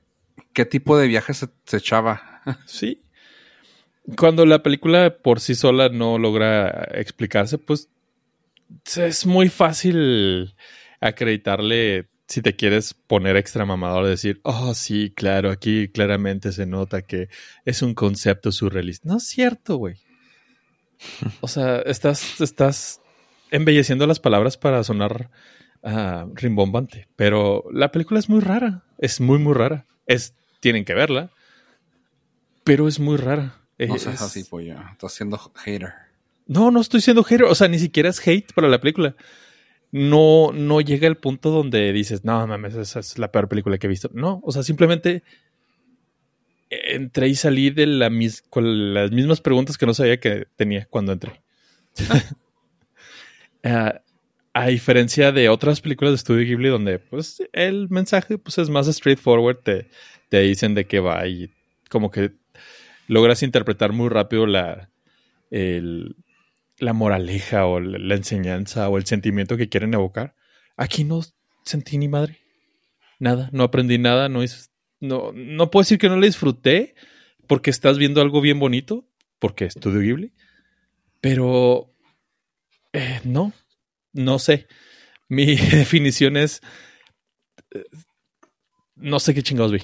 [0.53, 2.41] ¿qué tipo de viaje se, se echaba?
[2.65, 3.03] sí.
[4.17, 7.89] Cuando la película por sí sola no logra explicarse, pues
[8.95, 10.55] es muy fácil
[10.99, 17.01] acreditarle si te quieres poner extra mamador, decir, oh, sí, claro, aquí claramente se nota
[17.01, 17.27] que
[17.65, 19.09] es un concepto surrealista.
[19.09, 19.95] No es cierto, güey.
[21.41, 23.01] O sea, estás, estás
[23.49, 25.29] embelleciendo las palabras para sonar
[25.83, 27.07] ah, rimbombante.
[27.17, 28.83] Pero la película es muy rara.
[28.97, 29.85] Es muy, muy rara.
[30.05, 31.31] Es, tienen que verla.
[32.63, 33.57] Pero es muy rara.
[33.77, 34.75] No Es- seas así, pollo.
[34.91, 35.93] Estás siendo hater.
[36.47, 37.43] No, no estoy siendo hater.
[37.47, 39.15] O sea, ni siquiera es hate para la película.
[39.91, 43.87] No, no llega el punto donde dices, no mames, esa es la peor película que
[43.87, 44.09] he visto.
[44.13, 45.23] No, o sea, simplemente
[46.69, 50.85] entré y salí de la mis- con las mismas preguntas que no sabía que tenía
[50.89, 51.41] cuando entré.
[53.63, 54.01] Ah,
[54.53, 58.87] a diferencia de otras películas de Studio Ghibli donde pues el mensaje pues es más
[58.87, 59.87] straightforward, te,
[60.29, 61.51] te dicen de qué va y
[61.89, 62.31] como que
[63.07, 64.89] logras interpretar muy rápido la,
[65.51, 66.15] el-
[66.81, 70.35] la moraleja o la, enseñanza o el sentimiento que quieren evocar.
[70.75, 71.21] Aquí no
[71.63, 72.39] sentí ni madre.
[73.19, 76.95] Nada, no aprendí nada, no es, no, no puedo decir que no la disfruté
[77.47, 80.33] porque estás viendo algo bien bonito, porque es Ghibli,
[81.21, 81.93] pero
[82.93, 83.53] eh, no,
[84.11, 84.67] no sé.
[85.29, 86.61] Mi definición es,
[87.75, 87.83] eh,
[88.95, 89.83] no sé qué chingados vi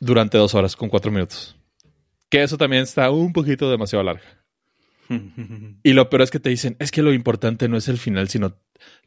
[0.00, 1.56] durante dos horas con cuatro minutos.
[2.28, 4.39] Que eso también está un poquito demasiado larga.
[5.82, 8.28] Y lo peor es que te dicen, es que lo importante no es el final,
[8.28, 8.56] sino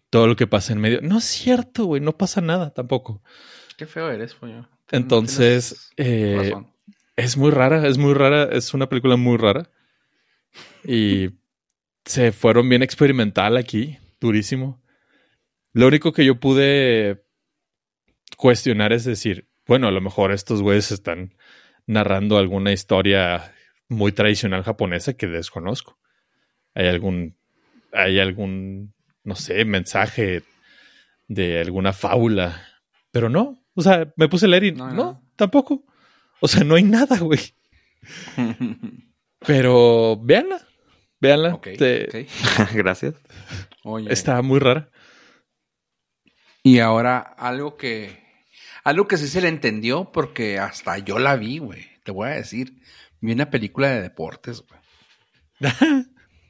[0.10, 1.02] todo lo que pasa en medio.
[1.02, 3.24] No es cierto, güey, no pasa nada tampoco.
[3.78, 4.68] Qué feo eres, pollo.
[4.92, 6.54] Entonces, eh,
[7.16, 9.70] es muy rara, es muy rara, es una película muy rara.
[10.84, 11.32] Y
[12.06, 14.82] se fueron bien experimental aquí, durísimo.
[15.72, 17.24] Lo único que yo pude
[18.38, 21.34] cuestionar es decir, bueno, a lo mejor estos güeyes están
[21.88, 23.54] narrando alguna historia
[23.94, 25.98] muy tradicional japonesa que desconozco.
[26.76, 27.38] Hay algún,
[27.92, 30.44] hay algún, no sé, mensaje
[31.28, 32.66] de alguna fábula,
[33.12, 33.64] pero no.
[33.76, 35.24] O sea, me puse a leer y No, no, no.
[35.36, 35.84] tampoco.
[36.42, 37.40] O sea, no hay nada, güey.
[39.46, 40.62] Pero véanla,
[41.20, 41.54] véanla.
[41.56, 42.28] ok, Te-.
[42.74, 43.16] Gracias.
[43.84, 44.12] Oye.
[44.12, 44.90] Está muy rara.
[46.64, 48.22] Y ahora algo que.
[48.84, 51.86] Algo que sí se le entendió porque hasta yo la vi, güey.
[52.04, 52.74] Te voy a decir.
[53.24, 55.72] Vi una película de deportes, güey.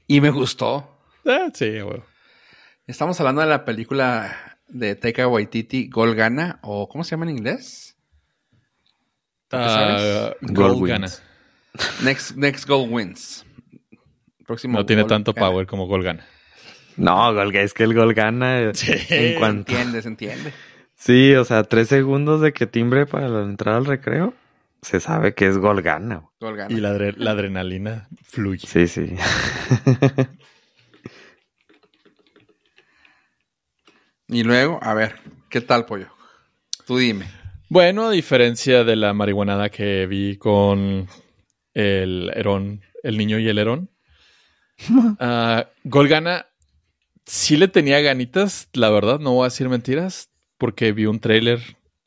[0.07, 0.99] Y me gustó.
[1.25, 2.01] Ah, sí, güey.
[2.87, 7.37] Estamos hablando de la película de Taika Waititi, Gol Gana, o ¿cómo se llama en
[7.37, 7.95] inglés?
[10.41, 11.07] Gold gana.
[12.03, 13.45] Next, next Goal Wins.
[14.45, 15.47] Próximo No tiene tanto gana.
[15.47, 16.25] power como Gol gana.
[16.97, 18.93] No, gol, es que el gol gana eh, Sí.
[19.09, 19.71] en cuanto.
[19.71, 20.53] Entiende, se entiende.
[20.95, 24.33] Sí, o sea, tres segundos de que timbre para la entrada al recreo,
[24.83, 26.23] se sabe que es gol gana.
[26.39, 26.73] Gol Gana.
[26.75, 28.67] Y la, adre- la adrenalina fluye.
[28.67, 29.15] Sí, sí.
[34.27, 35.15] Y luego, a ver,
[35.49, 36.07] ¿qué tal, pollo?
[36.87, 37.27] Tú dime.
[37.69, 41.07] Bueno, a diferencia de la marihuanada que vi con
[41.73, 43.89] el Herón, el niño y el Herón,
[45.19, 46.47] ah, Golgana
[47.25, 51.59] sí le tenía ganitas, la verdad, no voy a decir mentiras, porque vi un tráiler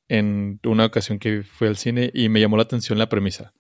[0.08, 3.52] en una ocasión que fui al cine y me llamó la atención la premisa.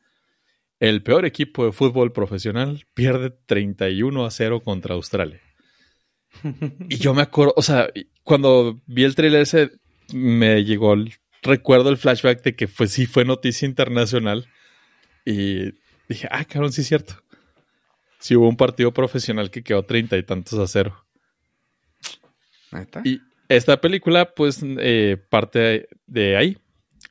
[0.78, 5.40] El peor equipo de fútbol profesional pierde 31 a 0 contra Australia.
[6.88, 7.88] Y yo me acuerdo, o sea,
[8.22, 9.70] cuando vi el tráiler ese,
[10.12, 14.46] me llegó el recuerdo el flashback de que fue, sí fue noticia internacional.
[15.24, 15.72] Y
[16.08, 17.22] dije, ah, cabrón, sí es cierto.
[18.18, 21.04] Sí hubo un partido profesional que quedó treinta y tantos a cero.
[22.72, 23.02] ¿Neta?
[23.04, 26.58] Y esta película, pues, eh, parte de ahí.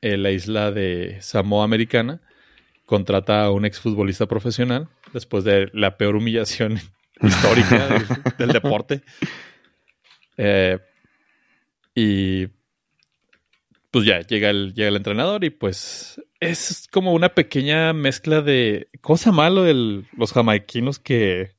[0.02, 2.20] Eh, la isla de Samoa Americana
[2.84, 6.78] contrata a un exfutbolista profesional después de la peor humillación
[7.22, 8.06] histórica del,
[8.38, 9.02] del deporte.
[10.36, 10.78] Eh,
[11.94, 12.48] y
[13.90, 18.90] pues ya llega el, llega el entrenador y pues es como una pequeña mezcla de
[19.00, 21.56] cosa malo de los jamaiquinos que,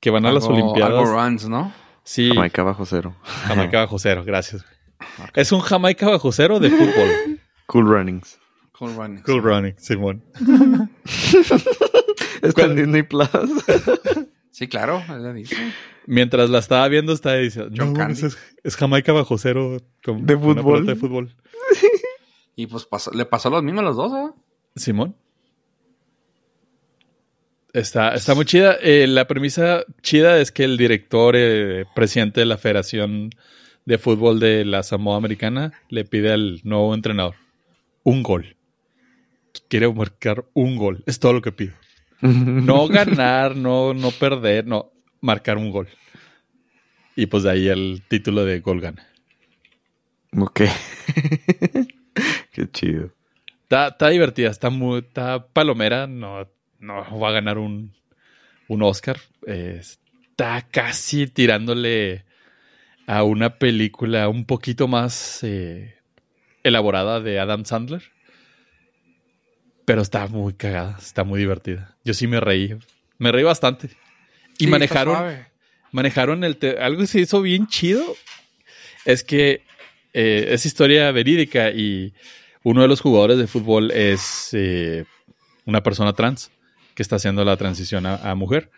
[0.00, 0.98] que van a las Olimpiadas.
[0.98, 1.72] Algo runs, ¿no?
[2.10, 3.14] Sí, Jamaica bajo cero.
[3.22, 4.64] Jamaica bajo cero, gracias.
[5.34, 7.38] Es un Jamaica bajo cero de fútbol.
[7.66, 8.38] Cool runnings.
[8.72, 9.22] Cool runnings.
[9.24, 10.24] Cool running, Simón.
[12.42, 13.28] Está en Disney Plus.
[14.50, 15.00] Sí, claro.
[15.34, 15.54] dice.
[16.06, 20.36] Mientras la estaba viendo, estaba diciendo, John no, es, es Jamaica bajo cero con De
[20.36, 20.84] fútbol.
[20.86, 21.36] de fútbol.
[22.56, 24.32] Y pues pasó- le pasó lo mismo a los dos, ¿eh?
[24.74, 25.14] Simón.
[27.72, 28.76] Está, está muy chida.
[28.80, 33.30] Eh, la premisa chida es que el director, eh, presidente de la Federación
[33.84, 37.34] de Fútbol de la Samoa Americana, le pide al nuevo entrenador
[38.04, 38.56] un gol.
[39.68, 41.02] Quiere marcar un gol.
[41.06, 41.74] Es todo lo que pido.
[42.20, 44.90] No ganar, no, no perder, no,
[45.20, 45.88] marcar un gol.
[47.16, 49.06] Y pues de ahí el título de gol gana.
[50.36, 50.62] Ok.
[52.52, 53.12] Qué chido.
[53.62, 56.48] Está, está divertida, está muy, está palomera, no,
[56.78, 57.94] no va a ganar un,
[58.68, 59.18] un Oscar.
[59.46, 59.98] Es-
[60.30, 62.24] está casi tirándole
[63.06, 65.96] a una película un poquito más eh,
[66.62, 68.02] elaborada de Adam Sandler.
[69.84, 71.96] Pero está muy cagada, está muy divertida.
[72.04, 72.76] Yo sí me reí,
[73.18, 73.88] me reí bastante.
[74.58, 75.16] Y Sí, manejaron,
[75.92, 78.04] manejaron el algo que se hizo bien chido
[79.04, 79.62] es que
[80.12, 82.12] eh, es historia verídica y
[82.64, 85.04] uno de los jugadores de fútbol es eh,
[85.64, 86.50] una persona trans
[86.98, 88.72] que está haciendo la transición a, a mujer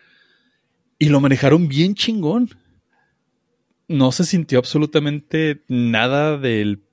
[0.99, 2.49] y lo manejaron bien chingón
[3.87, 6.83] no se sintió absolutamente nada del,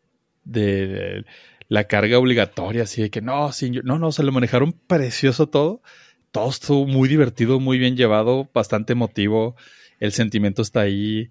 [0.45, 1.27] de
[1.69, 5.83] la carga obligatoria así de que no, yo- no, no, se lo manejaron precioso todo
[6.31, 9.57] todo estuvo muy divertido, muy bien llevado, bastante emotivo.
[9.99, 11.31] El sentimiento está ahí,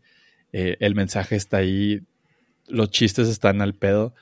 [0.53, 2.01] eh, el mensaje está ahí,
[2.67, 4.15] los chistes están al pedo,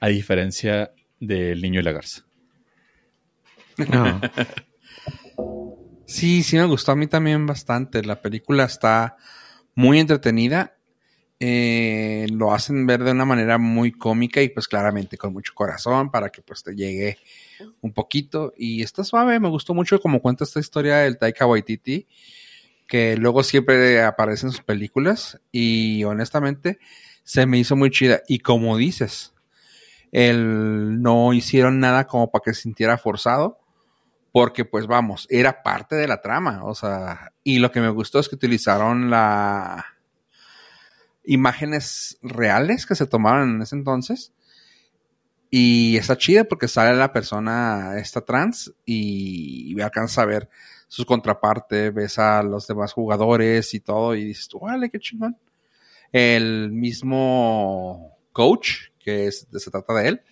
[0.00, 2.24] a diferencia del niño y la garza.
[3.92, 4.20] No.
[6.10, 8.02] Sí, sí me gustó a mí también bastante.
[8.02, 9.16] La película está
[9.76, 10.76] muy entretenida.
[11.38, 16.10] Eh, lo hacen ver de una manera muy cómica y pues claramente con mucho corazón
[16.10, 17.18] para que pues te llegue
[17.80, 18.52] un poquito.
[18.56, 22.08] Y está suave, me gustó mucho como cuenta esta historia del Taika Waititi,
[22.88, 26.80] que luego siempre aparece en sus películas y honestamente
[27.22, 28.22] se me hizo muy chida.
[28.26, 29.32] Y como dices,
[30.10, 33.59] el, no hicieron nada como para que se sintiera forzado
[34.32, 38.20] porque pues vamos, era parte de la trama, o sea, y lo que me gustó
[38.20, 39.86] es que utilizaron la
[41.24, 44.32] imágenes reales que se tomaron en ese entonces
[45.50, 50.48] y está chida porque sale la persona esta trans y alcanza a ver
[50.86, 55.36] sus contrapartes, ves a los demás jugadores y todo y dices, vale, qué chingón.
[56.12, 60.22] El mismo coach, que es, se trata de él,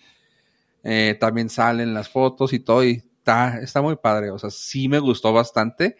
[0.83, 4.31] eh, también salen las fotos y todo y está, está muy padre.
[4.31, 5.97] O sea, sí me gustó bastante.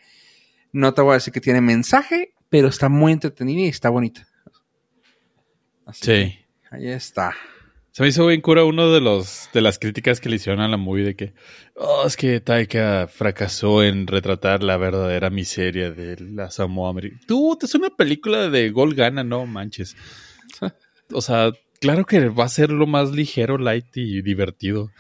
[0.72, 4.28] No te voy a decir que tiene mensaje, pero está muy entretenida y está bonita.
[5.86, 6.40] Así Sí.
[6.72, 7.34] ahí está.
[7.92, 10.68] Se me hizo bien cura uno de los de las críticas que le hicieron a
[10.68, 11.34] la movie de que
[11.76, 17.22] oh, es que Taika fracasó en retratar la verdadera miseria de la Samoa Americana.
[17.28, 19.96] Tú, es una película de gol gana, no manches.
[21.12, 21.52] O sea,
[21.82, 24.92] claro que va a ser lo más ligero, light y divertido.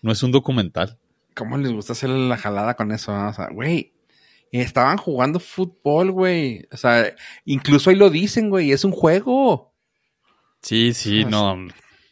[0.00, 0.98] No es un documental.
[1.36, 3.12] ¿Cómo les gusta hacer la jalada con eso?
[3.12, 3.92] O sea, güey,
[4.50, 6.66] estaban jugando fútbol, güey.
[6.72, 7.14] O sea,
[7.44, 9.74] incluso ahí lo dicen, güey, es un juego.
[10.62, 11.68] Sí, sí, no,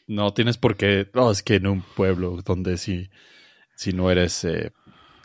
[0.06, 1.08] no tienes por qué.
[1.14, 3.10] No, es que en un pueblo donde si,
[3.74, 4.72] si no eres eh,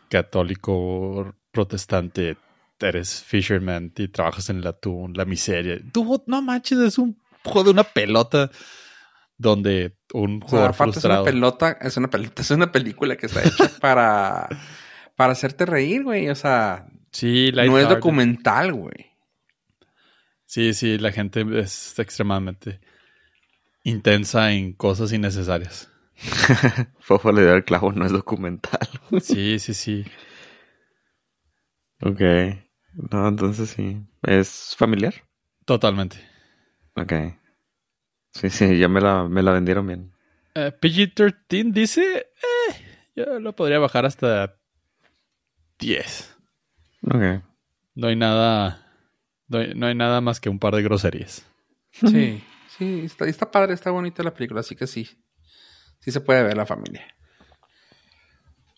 [0.09, 2.37] católico protestante,
[2.79, 5.77] eres fisherman y trabajas en el atún, la miseria.
[5.91, 8.49] Tú, no manches, es un juego de una pelota
[9.37, 13.27] donde un O sea, jugador es una pelota, es una pelota, es una película que
[13.27, 14.47] está hecha para,
[15.15, 16.29] para hacerte reír, güey.
[16.29, 19.09] O sea, sí, no es documental, güey.
[20.45, 22.79] Sí, sí, la gente es extremadamente
[23.83, 25.91] intensa en cosas innecesarias.
[26.99, 28.87] Fofo le dio el clavo, no es documental.
[29.21, 30.05] Sí, sí, sí.
[32.01, 32.21] Ok.
[33.11, 34.01] No, entonces sí.
[34.21, 35.15] ¿Es familiar?
[35.65, 36.17] Totalmente.
[36.95, 37.13] Ok.
[38.31, 40.11] Sí, sí, ya me la, me la vendieron bien.
[40.55, 42.75] Eh, PG-13 dice, eh,
[43.15, 44.55] yo lo podría bajar hasta
[45.79, 46.37] 10.
[47.03, 47.43] Ok.
[47.95, 48.87] No hay nada,
[49.47, 51.45] no hay, no hay nada más que un par de groserías.
[51.91, 52.43] Sí,
[52.77, 55.07] sí, está, está padre, está bonita la película, así que sí.
[55.99, 57.05] Sí se puede ver la familia.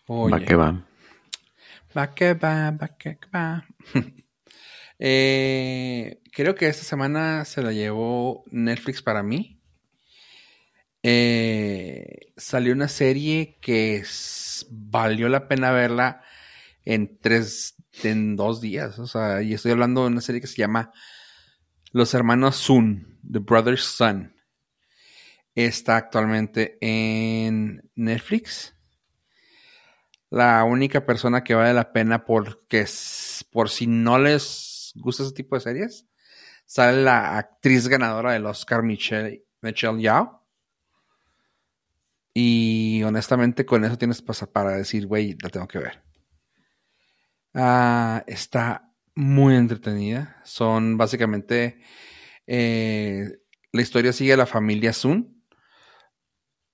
[0.06, 0.84] Oye, Va que va.
[1.96, 3.64] Va que va, va que va.
[5.04, 9.60] Eh, creo que esta semana se la llevó Netflix para mí.
[11.02, 14.02] Eh, salió una serie que
[14.70, 16.22] valió la pena verla
[16.84, 18.98] en tres, en dos días.
[18.98, 20.92] O sea, y estoy hablando de una serie que se llama
[21.92, 24.34] Los Hermanos Sun, The Brothers Sun.
[25.54, 28.74] Está actualmente en Netflix
[30.30, 32.86] la única persona que vale la pena porque
[33.50, 36.06] por si no les gusta ese tipo de series,
[36.72, 40.42] sale la actriz ganadora del Oscar Michelle, Michelle Yao.
[42.32, 46.02] Y honestamente con eso tienes para, decir, güey, la tengo que ver.
[47.52, 50.40] Ah, está muy entretenida.
[50.44, 51.82] Son básicamente...
[52.46, 53.28] eh,
[53.72, 55.44] la historia sigue a la familia Sun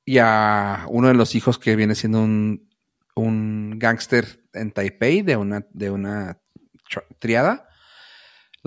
[0.05, 2.69] y a uno de los hijos que viene siendo un
[3.17, 6.41] un gángster en Taipei de una, de una
[6.89, 7.68] tr- triada.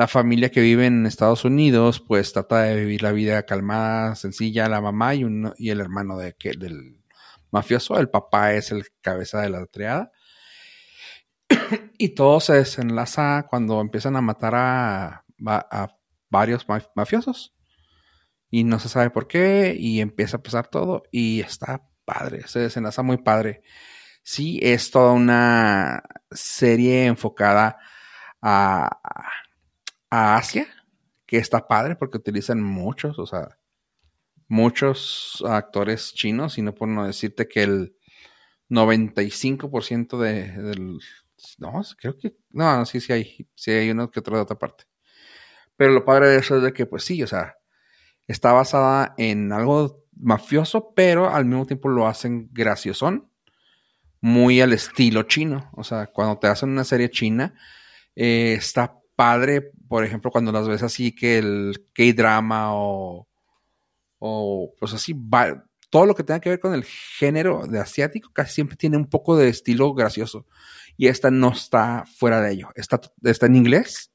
[0.02, 4.68] La familia que vive en Estados Unidos, pues trata de vivir la vida calmada, sencilla,
[4.68, 7.04] la mamá y, uno, y el hermano de que, del
[7.52, 8.00] mafioso.
[8.00, 10.12] El papá es el cabeza de la triada.
[12.00, 15.96] y todo se desenlaza cuando empiezan a matar a a
[16.32, 17.54] varios mafiosos.
[18.50, 19.76] Y no se sabe por qué.
[19.78, 21.04] Y empieza a pasar todo.
[21.12, 22.48] Y está padre.
[22.48, 23.62] Se desenlaza muy padre.
[24.24, 27.78] Sí, es toda una serie enfocada
[28.42, 29.00] a,
[30.12, 30.68] a Asia.
[31.26, 33.58] Que está padre porque utilizan muchos, o sea,
[34.48, 36.60] muchos actores chinos.
[36.60, 37.96] Y no por no decirte que el
[38.70, 41.00] 95% de.
[41.58, 42.36] No, creo que...
[42.52, 44.84] No, sí, sí hay, sí hay uno que otro de otra parte.
[45.76, 47.56] Pero lo padre de eso es de que, pues sí, o sea,
[48.28, 53.32] está basada en algo mafioso, pero al mismo tiempo lo hacen graciosón,
[54.20, 55.72] muy al estilo chino.
[55.74, 57.56] O sea, cuando te hacen una serie china,
[58.16, 63.28] eh, está padre, por ejemplo, cuando las ves así que el K-drama o,
[64.20, 65.14] o pues así,
[65.90, 69.10] todo lo que tenga que ver con el género de asiático casi siempre tiene un
[69.10, 70.48] poco de estilo gracioso.
[70.96, 72.70] Y esta no está fuera de ello.
[72.74, 74.14] Está, está en inglés.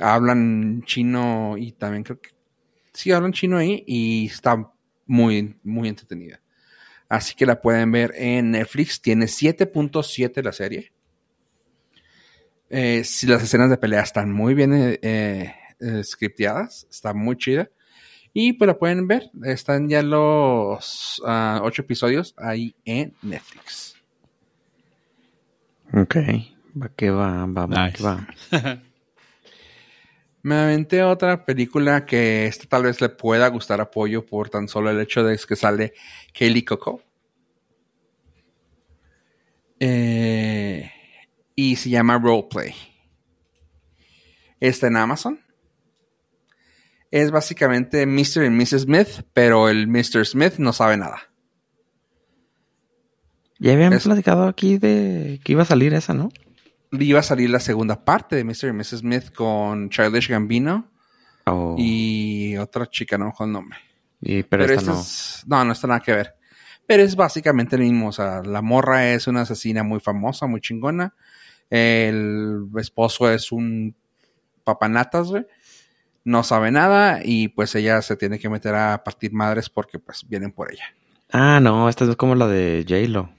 [0.00, 2.30] Hablan chino y también creo que
[2.92, 4.72] sí hablan chino ahí y está
[5.04, 6.40] muy, muy entretenida.
[7.08, 9.02] Así que la pueden ver en Netflix.
[9.02, 10.92] Tiene 7.7 la serie.
[12.70, 14.98] Eh, si las escenas de pelea están muy bien eh,
[15.80, 17.68] eh, scripteadas, está muy chida.
[18.32, 19.30] Y pues la pueden ver.
[19.44, 23.96] Están ya los uh, ocho episodios ahí en Netflix.
[25.92, 26.16] Ok.
[26.80, 28.28] Va que va, va, va que va.
[30.42, 34.90] Me aventé otra película que esta tal vez le pueda gustar apoyo por tan solo
[34.90, 35.92] el hecho de que sale
[36.32, 37.02] Kaylee Coco.
[39.78, 40.49] Eh,
[41.62, 42.74] y se llama Roleplay.
[44.60, 45.40] Está en Amazon
[47.10, 48.44] es básicamente Mr.
[48.44, 48.82] y Mrs.
[48.82, 50.24] Smith, pero el Mr.
[50.24, 51.22] Smith no sabe nada.
[53.58, 56.30] Ya habíamos platicado aquí de que iba a salir esa, ¿no?
[56.92, 58.68] Iba a salir la segunda parte de Mr.
[58.68, 58.98] y Mrs.
[59.00, 60.90] Smith con Childish Gambino
[61.46, 61.76] oh.
[61.78, 63.78] y otra chica, no con nombre.
[64.20, 65.02] Y, pero, esta no.
[65.46, 66.34] no, no está nada que ver.
[66.86, 68.08] Pero es básicamente lo mismo.
[68.08, 71.14] O sea, la morra es una asesina muy famosa, muy chingona.
[71.70, 73.94] El esposo es un
[74.64, 75.46] papanatas, güey
[76.24, 80.26] no sabe nada y pues ella se tiene que meter a partir madres porque pues
[80.28, 80.84] vienen por ella.
[81.32, 83.30] Ah, no, esta es como la de J-Lo.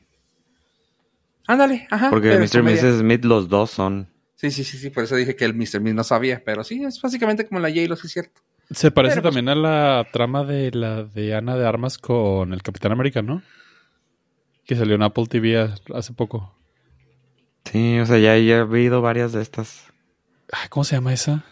[1.48, 2.10] Ándale, ajá.
[2.10, 2.60] Porque Mr.
[2.60, 3.00] y Mrs.
[3.00, 4.10] Smith los dos son.
[4.36, 5.80] Sí, sí, sí, sí, por eso dije que el Mr.
[5.80, 8.42] Smith no sabía, pero sí, es básicamente como la J-Lo, sí es cierto.
[8.72, 12.64] Se parece pues, también a la trama de la de Ana de Armas con el
[12.64, 13.44] Capitán América, ¿no?
[14.66, 16.56] Que salió en Apple TV hace poco.
[17.66, 19.86] Sí, o sea, ya, ya he habido varias de estas.
[20.70, 21.46] ¿Cómo se llama esa?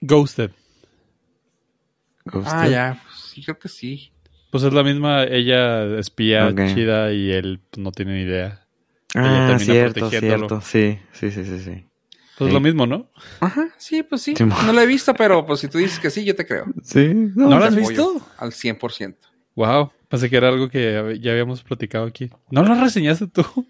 [0.00, 0.50] Ghosted.
[2.46, 3.02] Ah, ya.
[3.16, 4.12] Sí, creo que sí.
[4.50, 8.66] Pues es la misma, ella espía chida y él pues, no tiene ni idea.
[9.14, 10.60] Ah, cierto, cierto.
[10.60, 11.86] Sí, sí, sí, sí, sí.
[12.36, 13.10] Pues es lo mismo, ¿no?
[13.40, 14.34] Ajá, sí, pues sí.
[14.38, 16.66] No lo he visto, pero pues si tú dices que sí, yo te creo.
[16.82, 17.12] Sí.
[17.36, 18.26] ¿No, lo has visto?
[18.38, 19.16] Al 100%.
[19.56, 22.30] Wow, pensé que era algo que ya habíamos platicado aquí.
[22.50, 23.44] ¿No lo reseñaste tú?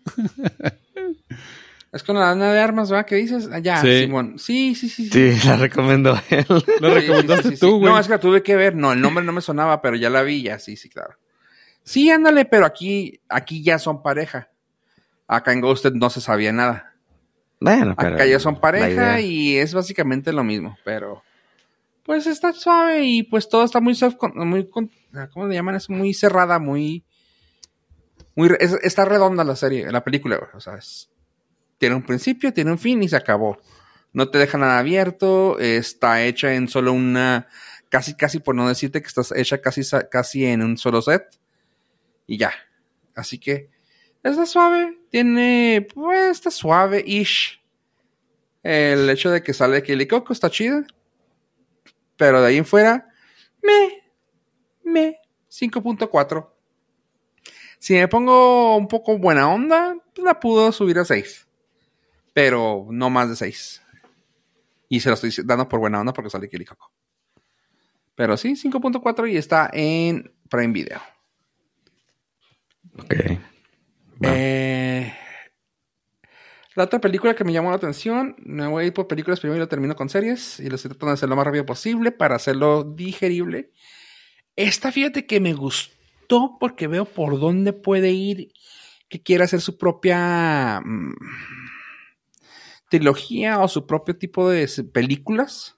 [1.92, 3.04] Es con la Ana de Armas, ¿verdad?
[3.04, 3.48] ¿Qué dices?
[3.50, 4.02] Allá, ah, sí.
[4.02, 4.38] Simón.
[4.38, 5.32] Sí, sí, sí, sí.
[5.32, 6.46] Sí, la recomendó él.
[6.80, 7.92] ¿La recomendaste tú, güey?
[7.92, 8.76] No, es que la tuve que ver.
[8.76, 11.16] No, el nombre no me sonaba, pero ya la vi, ya, sí, sí, claro.
[11.82, 14.50] Sí, ándale, pero aquí, aquí ya son pareja.
[15.26, 16.94] Acá en Ghosted no se sabía nada.
[17.58, 21.24] Bueno, pero Acá ya son pareja y es básicamente lo mismo, pero...
[22.10, 23.96] Pues está suave y pues todo está muy...
[24.34, 25.76] muy ¿Cómo le llaman?
[25.76, 27.04] Es muy cerrada, muy...
[28.34, 30.76] muy está redonda la serie, la película, O sea,
[31.78, 33.60] tiene un principio, tiene un fin y se acabó.
[34.12, 37.46] No te deja nada abierto, está hecha en solo una,
[37.88, 41.38] casi, casi por no decirte que estás hecha casi, casi en un solo set.
[42.26, 42.52] Y ya.
[43.14, 43.70] Así que
[44.24, 47.62] está suave, tiene, pues está suave-ish.
[48.64, 50.82] El hecho de que sale Kelly Coco está chido.
[52.20, 53.08] Pero de ahí en fuera,
[53.62, 54.04] me,
[54.84, 55.18] me,
[55.50, 56.50] 5.4.
[57.80, 61.48] Si me pongo un poco buena onda, pues la puedo subir a 6
[62.32, 63.82] pero no más de 6.
[64.88, 66.92] Y se lo estoy dando por buena onda porque sale Coco.
[68.14, 71.00] Pero sí, 5.4 y está en Prime Video.
[72.98, 73.14] Ok.
[74.22, 75.14] Eh,
[76.80, 79.58] la otra película que me llamó la atención, me voy a ir por películas primero
[79.58, 80.58] y lo termino con series.
[80.60, 83.70] Y lo estoy tratando de hacer lo más rápido posible para hacerlo digerible.
[84.56, 88.54] Esta, fíjate que me gustó porque veo por dónde puede ir,
[89.10, 90.80] que quiere hacer su propia.
[90.82, 91.12] Mm,
[92.88, 95.76] trilogía o su propio tipo de películas.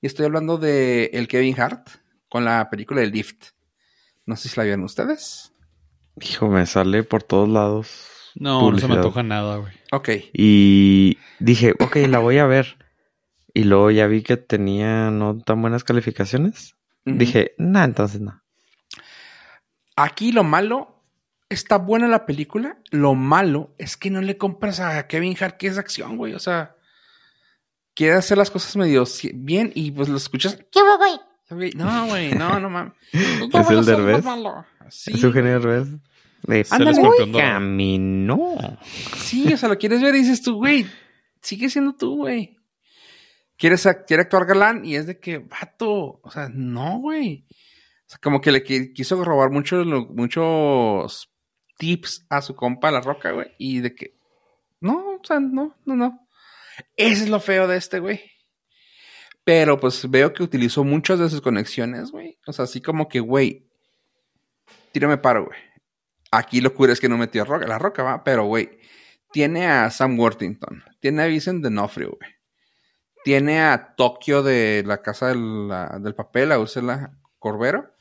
[0.00, 1.86] Y estoy hablando de el Kevin Hart
[2.30, 3.48] con la película de Lift.
[4.24, 5.52] No sé si la vieron ustedes.
[6.18, 8.13] Hijo, me sale por todos lados.
[8.34, 9.72] No, no se me antoja nada, güey.
[9.92, 10.08] Ok.
[10.32, 12.76] Y dije, ok, la voy a ver.
[13.52, 16.74] Y luego ya vi que tenía no tan buenas calificaciones.
[17.04, 18.42] Dije, nah, entonces no.
[19.96, 21.02] Aquí lo malo,
[21.48, 22.78] está buena la película.
[22.90, 26.34] Lo malo es que no le compras a Kevin Hart que es acción, güey.
[26.34, 26.74] O sea,
[27.94, 29.04] quiere hacer las cosas medio
[29.34, 30.58] bien y pues lo escuchas.
[30.72, 30.80] ¿Qué
[31.50, 32.94] güey, No, güey, no, no mames.
[33.12, 34.24] ¿Es el Derbez?
[34.90, 35.88] Sí, ¿Es Eugenio Derbez?
[36.72, 36.92] Ándale.
[37.40, 38.78] camino.
[39.16, 40.86] sí, o sea, lo quieres ver y dices tú, güey,
[41.40, 42.56] sigue siendo tú, güey.
[43.56, 47.46] Quieres quiere actuar galán y es de que, vato, o sea, no, güey.
[47.50, 51.30] O sea, como que le qui- quiso robar mucho, lo- muchos
[51.78, 53.52] tips a su compa La Roca, güey.
[53.58, 54.16] Y de que,
[54.80, 56.26] no, o sea, no, no, no.
[56.96, 58.20] Ese es lo feo de este, güey.
[59.44, 62.38] Pero pues veo que utilizó muchas de sus conexiones, güey.
[62.46, 63.68] O sea, así como que, güey,
[64.92, 65.58] tírame paro, güey.
[66.36, 68.24] Aquí lo cura es que no metió Roca, La Roca, va.
[68.24, 68.78] Pero, güey,
[69.32, 70.82] tiene a Sam Worthington.
[71.00, 72.30] Tiene a Vincent D'Onofrio, güey.
[73.22, 75.70] Tiene a Tokio de la Casa del,
[76.00, 77.94] del Papel, a Ursula Corbero.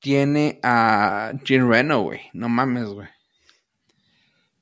[0.00, 2.20] Tiene a Jean Reno, güey.
[2.32, 3.08] No mames, güey.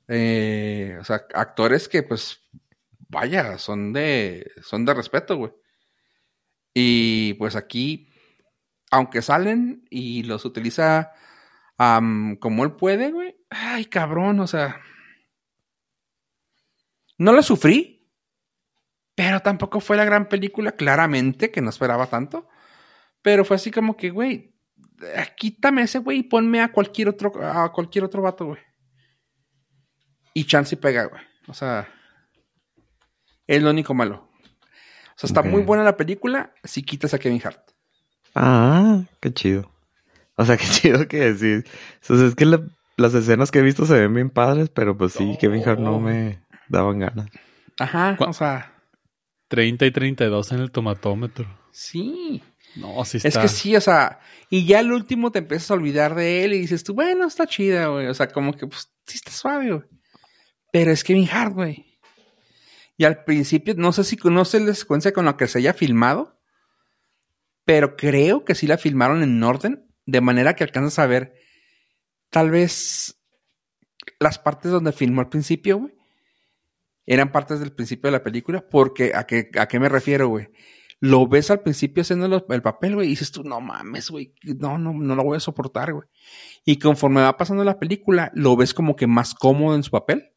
[0.09, 2.41] Eh, o sea, actores que, pues,
[3.07, 5.53] vaya, son de, son de respeto, güey.
[6.73, 8.09] Y pues aquí,
[8.91, 11.13] aunque salen y los utiliza
[11.77, 13.35] como él puede, güey.
[13.49, 14.81] Ay, cabrón, o sea.
[17.17, 18.07] No lo sufrí,
[19.15, 22.47] pero tampoco fue la gran película, claramente, que no esperaba tanto.
[23.21, 24.55] Pero fue así como que, güey,
[25.01, 28.61] eh, quítame ese güey y ponme a cualquier otro, a cualquier otro vato, güey.
[30.33, 31.21] Y chance y pega, güey.
[31.47, 31.87] O sea,
[33.47, 34.29] es lo único malo.
[35.15, 37.71] O sea, está muy buena la película si quitas a Kevin Hart.
[38.35, 39.71] Ah, qué chido.
[40.37, 41.69] O sea, qué chido que decís.
[42.01, 42.61] Entonces es que la-
[42.95, 45.37] las escenas que he visto se ven bien padres, pero pues sí, No.
[45.37, 47.27] Kevin Hart no me daban ganas.
[47.79, 48.73] Ajá, o sea,
[49.49, 51.45] 30 y 32 en el tomatómetro.
[51.71, 52.41] sí.
[52.75, 53.29] No, sí está.
[53.29, 54.19] Es que sí, o sea,
[54.51, 57.47] y ya al último te empiezas a olvidar de él y dices tú, bueno, está
[57.47, 58.05] chida, güey.
[58.05, 59.83] O sea, como que, pues, sí está suave, güey.
[60.71, 61.97] Pero es Kevin Hart, güey.
[62.95, 66.39] Y al principio, no sé si conoce la secuencia con la que se haya filmado,
[67.65, 71.35] pero creo que sí la filmaron en orden, de manera que alcanzas a ver
[72.31, 73.21] tal vez
[74.19, 75.93] las partes donde filmó al principio, güey.
[77.05, 80.49] Eran partes del principio de la película, porque ¿a qué, a qué me refiero, güey?
[80.99, 84.77] Lo ves al principio haciendo el papel, güey, y dices tú, no mames, güey, no,
[84.77, 86.07] no, no lo voy a soportar, güey.
[86.65, 90.31] Y conforme va pasando la película, lo ves como que más cómodo en su papel.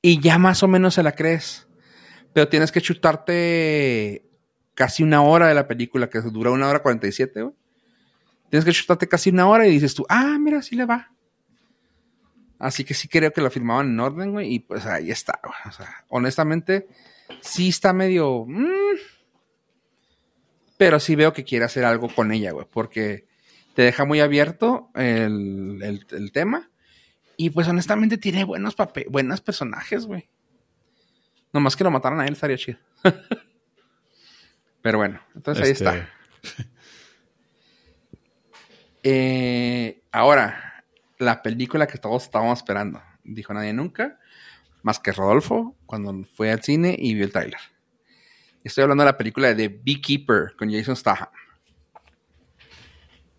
[0.00, 1.66] Y ya más o menos se la crees.
[2.32, 4.30] Pero tienes que chutarte
[4.74, 7.54] casi una hora de la película, que dura una hora cuarenta y siete, güey.
[8.50, 11.12] Tienes que chutarte casi una hora y dices tú, ah, mira, sí le va.
[12.58, 15.54] Así que sí creo que la filmaban en orden, güey, y pues ahí está, güey.
[15.66, 16.88] O sea, honestamente,
[17.40, 18.44] sí está medio...
[18.46, 18.66] mm,
[20.78, 23.26] pero sí veo que quiere hacer algo con ella, güey, porque
[23.74, 26.70] te deja muy abierto el, el- el tema.
[27.38, 30.28] Y pues honestamente tiene buenos papeles, buenos personajes, güey.
[31.52, 32.78] Nomás que lo mataron a él estaría chido.
[34.82, 36.10] pero bueno, entonces ahí Este, está.
[39.08, 40.82] Eh, ahora,
[41.18, 43.00] la película que todos estábamos esperando.
[43.22, 44.18] Dijo nadie nunca,
[44.82, 47.60] más que Rodolfo, cuando fue al cine y vio el tráiler.
[48.64, 51.28] Estoy hablando de la película de The Beekeeper con Jason Statham.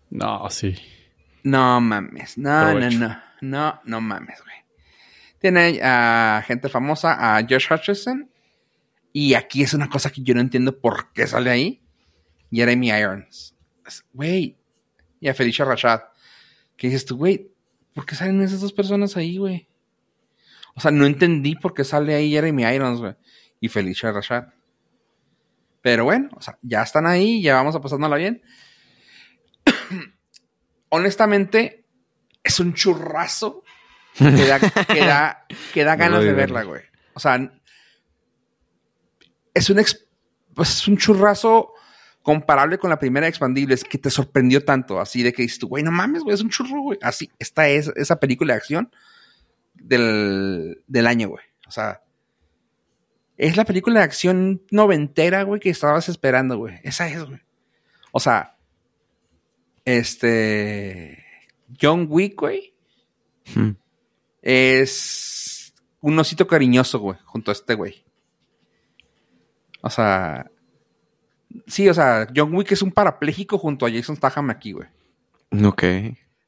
[0.08, 0.74] No, sí.
[1.42, 4.56] No mames, no, no, no, no, no mames, güey.
[5.38, 8.30] Tiene a gente famosa, a Josh Hutcherson,
[9.12, 11.82] y aquí es una cosa que yo no entiendo por qué sale ahí.
[12.50, 13.54] Jeremy Irons.
[14.14, 14.58] Güey,
[15.20, 16.00] y a Felicia Rashad.
[16.76, 17.50] Que dices tú, güey,
[17.94, 19.68] ¿por qué salen esas dos personas ahí, güey?
[20.74, 23.14] O sea, no entendí por qué sale ahí Jeremy Irons, güey,
[23.60, 24.44] y Felicia Rashad.
[25.82, 28.42] Pero bueno, o sea, ya están ahí, ya vamos a pasándola bien.
[30.90, 31.84] Honestamente,
[32.42, 33.62] es un churrazo
[34.16, 36.82] que da, que da, que da No ganas de verla, güey.
[37.14, 37.52] O sea,
[39.54, 40.06] es un, ex-
[40.54, 41.72] pues, es un churrazo
[42.22, 45.82] comparable con la primera Expandibles que te sorprendió tanto, así de que dices tú, güey,
[45.82, 46.98] no mames, güey, es un churro, güey.
[47.02, 48.90] Así, esta es esa película de acción
[49.74, 51.44] del, del año, güey.
[51.66, 52.02] O sea,
[53.36, 56.80] es la película de acción noventera, güey, que estabas esperando, güey.
[56.82, 57.40] Esa es, güey.
[58.12, 58.56] O sea,
[59.84, 61.24] este.
[61.80, 62.74] John Wick, güey,
[63.54, 63.70] Hmm.
[64.42, 68.04] es un osito cariñoso, güey, junto a este güey.
[69.80, 70.50] O sea.
[71.66, 74.88] Sí, o sea, John Wick es un parapléjico junto a Jason Statham aquí, güey.
[75.64, 75.82] Ok.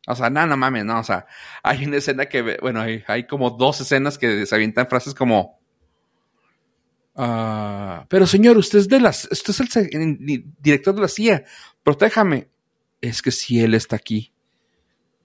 [0.07, 0.99] O sea, no, no mames, no.
[0.99, 1.27] O sea,
[1.63, 5.61] hay una escena que, bueno, hay, hay como dos escenas que se avientan frases como.
[7.17, 11.45] ah, pero señor, usted es de las, usted es el, el director de la CIA.
[11.83, 12.49] Protéjame.
[13.01, 14.35] Es que si él está aquí,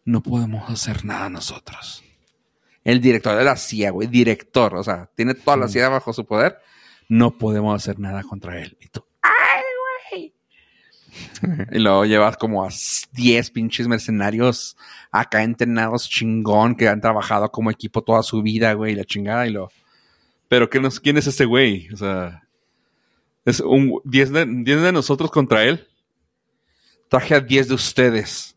[0.05, 2.03] no podemos hacer nada nosotros.
[2.85, 5.67] El director de la CIA, güey, director, o sea, tiene toda la.
[5.67, 6.59] CIA bajo su poder.
[7.09, 8.77] No podemos hacer nada contra él.
[8.79, 9.03] Y tú.
[11.71, 12.69] Y luego llevas como a
[13.13, 14.77] 10 pinches mercenarios
[15.11, 19.51] acá entrenados chingón que han trabajado como equipo toda su vida, güey, la chingada y
[19.51, 19.71] lo.
[20.47, 21.89] Pero ¿qué nos, ¿quién es ese güey?
[21.93, 22.43] O sea,
[23.45, 25.87] es un 10 de, 10 de nosotros contra él.
[27.09, 28.55] Traje a 10 de ustedes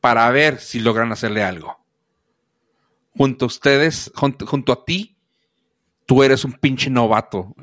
[0.00, 1.78] para ver si logran hacerle algo.
[3.16, 5.16] Junto a ustedes, junto, junto a ti,
[6.06, 7.54] tú eres un pinche novato.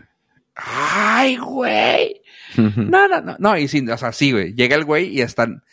[0.65, 2.21] Ay, güey.
[2.57, 4.53] No, no, no, no, y sí, o sea, sí, güey.
[4.53, 5.63] Llega el güey y están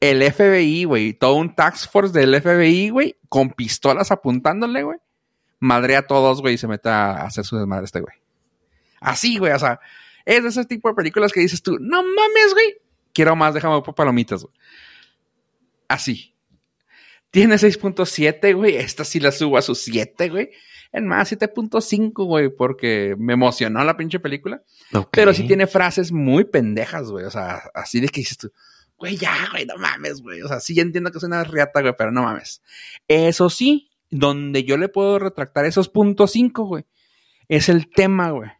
[0.00, 4.98] el FBI, güey, todo un tax force del FBI, güey, con pistolas apuntándole, güey.
[5.58, 8.14] Madre a todos, güey, y se mete a hacer su desmadre este güey.
[9.00, 9.78] Así, güey, o sea,
[10.24, 12.76] es de ese tipo de películas que dices tú, no mames, güey,
[13.12, 14.54] quiero más, déjame por palomitas, güey.
[15.88, 16.34] Así.
[17.30, 20.50] Tiene 6.7, güey, esta sí la subo a su 7, güey.
[20.92, 24.62] En más, 7.5, güey, porque me emocionó la pinche película.
[25.12, 27.24] Pero sí tiene frases muy pendejas, güey.
[27.24, 28.52] O sea, así de que dices tú,
[28.96, 30.42] güey, ya, güey, no mames, güey.
[30.42, 32.62] O sea, sí entiendo que es una riata, güey, pero no mames.
[33.06, 36.84] Eso sí, donde yo le puedo retractar esos puntos 5, güey,
[37.48, 38.50] es el tema, güey.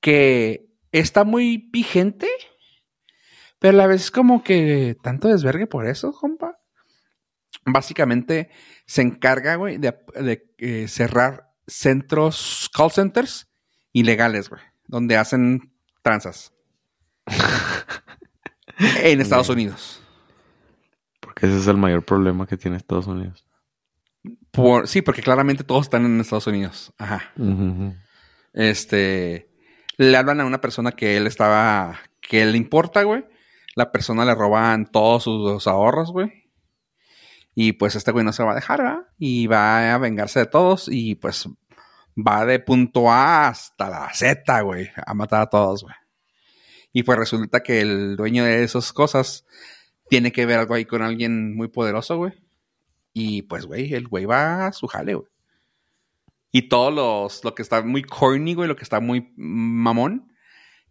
[0.00, 2.28] Que está muy vigente,
[3.58, 6.58] pero a la vez como que tanto desvergue por eso, compa.
[7.72, 8.50] Básicamente
[8.86, 13.48] se encarga, güey, de, de, eh, cerrar centros, call centers
[13.92, 16.52] ilegales, güey, donde hacen tranzas.
[19.02, 20.02] en Estados Unidos.
[21.20, 23.44] Porque ese es el mayor problema que tiene Estados Unidos.
[24.50, 26.92] Por, sí, porque claramente todos están en Estados Unidos.
[26.98, 27.32] Ajá.
[28.52, 29.50] Este,
[29.96, 33.24] le hablan a una persona que él estaba, que le importa, güey.
[33.74, 36.37] La persona le roban todos sus ahorros, güey.
[37.60, 39.08] Y pues este güey no se va a dejar, ¿verdad?
[39.18, 41.48] Y va a vengarse de todos y pues
[42.16, 45.96] va de punto A hasta la Z, güey, a matar a todos, güey.
[46.92, 49.44] Y pues resulta que el dueño de esas cosas
[50.08, 52.32] tiene que ver algo ahí con alguien muy poderoso, güey.
[53.12, 55.28] Y pues, güey, el güey va a su jale, güey.
[56.52, 60.32] Y todos los, lo que está muy corny, güey, lo que está muy mamón,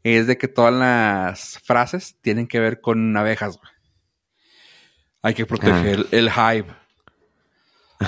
[0.04, 3.77] es de que todas las frases tienen que ver con abejas, güey.
[5.22, 6.08] Hay que proteger Ah.
[6.12, 6.76] el hive.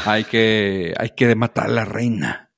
[0.06, 2.52] Hay que, hay que matar a la reina.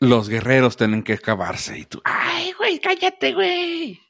[0.00, 1.78] Los guerreros tienen que acabarse.
[1.78, 4.00] Y tú, ay, güey, cállate, güey.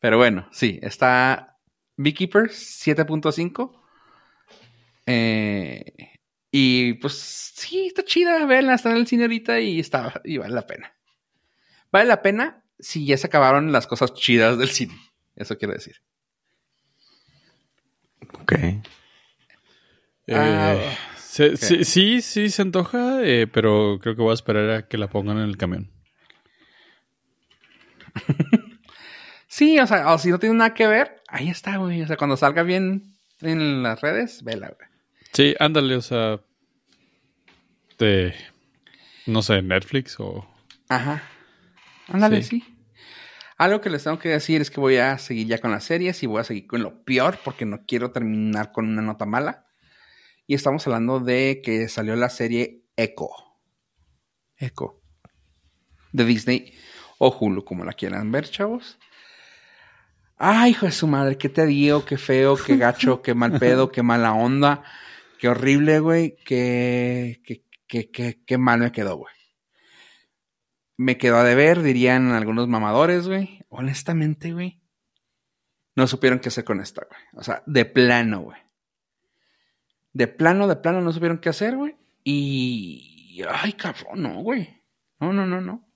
[0.00, 1.58] Pero bueno, sí, está
[1.96, 3.80] Beekeeper 7.5.
[5.06, 5.84] Eh,
[6.50, 7.14] y pues
[7.56, 10.94] sí, está chida, véanla, está en el cine ahorita y está, y vale la pena.
[11.90, 14.94] Vale la pena si ya se acabaron las cosas chidas del cine.
[15.36, 15.96] Eso quiero decir.
[18.40, 18.52] Ok.
[18.52, 18.82] Eh,
[20.34, 24.86] Ah, se- sí, sí, sí se antoja, eh, pero creo que voy a esperar a
[24.88, 25.90] que la pongan en el camión.
[29.48, 32.00] Sí, o sea, o si no tiene nada que ver, ahí está, güey.
[32.00, 34.88] O sea, cuando salga bien en las redes, vela, güey.
[35.34, 36.40] Sí, ándale, o sea,
[37.98, 38.34] de,
[39.26, 40.48] no sé, Netflix o...
[40.88, 41.22] Ajá.
[42.08, 42.60] Ándale, Sí.
[42.60, 42.71] sí.
[43.62, 46.20] Algo que les tengo que decir es que voy a seguir ya con las series
[46.24, 49.68] y voy a seguir con lo peor porque no quiero terminar con una nota mala.
[50.48, 53.28] Y estamos hablando de que salió la serie Echo.
[54.56, 55.00] Echo.
[56.10, 56.74] De Disney
[57.18, 58.98] o Hulu, como la quieran ver, chavos.
[60.38, 63.92] Ay, hijo de su madre, qué te digo, qué feo, qué gacho, qué mal pedo,
[63.92, 64.82] qué mala onda,
[65.38, 69.41] qué horrible, güey, qué, qué, qué, qué, qué mal me quedó, güey.
[71.02, 73.64] Me quedó a deber, dirían algunos mamadores, güey.
[73.68, 74.80] Honestamente, güey.
[75.96, 77.20] No supieron qué hacer con esta, güey.
[77.34, 78.60] O sea, de plano, güey.
[80.12, 81.96] De plano, de plano no supieron qué hacer, güey.
[82.22, 83.42] Y...
[83.50, 84.80] Ay, cabrón, no, güey.
[85.18, 85.88] No, no, no, no.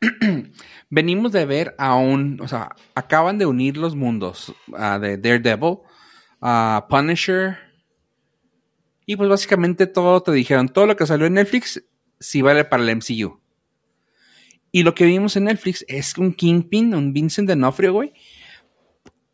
[0.88, 2.40] Venimos de ver a un...
[2.40, 5.80] O sea, acaban de unir los mundos ah, de Daredevil,
[6.40, 7.58] a Punisher.
[9.04, 11.84] Y pues básicamente todo te dijeron, todo lo que salió en Netflix
[12.18, 13.38] sí vale para el MCU.
[14.78, 18.12] Y lo que vimos en Netflix es un Kingpin, un Vincent D'Onofrio, güey.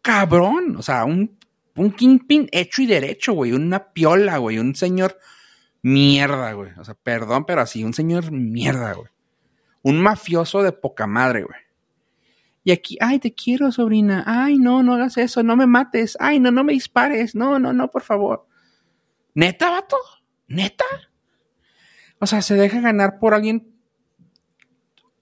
[0.01, 1.39] Cabrón, o sea, un,
[1.77, 3.53] un Kingpin hecho y derecho, güey.
[3.53, 4.59] Una piola, güey.
[4.59, 5.19] Un señor
[5.83, 6.71] mierda, güey.
[6.79, 9.09] O sea, perdón, pero así, un señor mierda, güey.
[9.83, 11.61] Un mafioso de poca madre, güey.
[12.63, 14.25] Y aquí, ay, te quiero, sobrina.
[14.27, 16.17] Ay, no, no hagas eso, no me mates.
[16.21, 17.35] Ay, no, no me dispares.
[17.35, 18.47] No, no, no, por favor.
[19.35, 19.99] ¿Neta, vato?
[20.49, 20.87] ¿Neta?
[22.19, 23.74] O sea, se deja ganar por alguien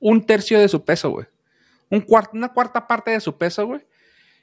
[0.03, 1.26] un tercio de su peso, güey.
[1.88, 3.86] Un una cuarta parte de su peso, güey.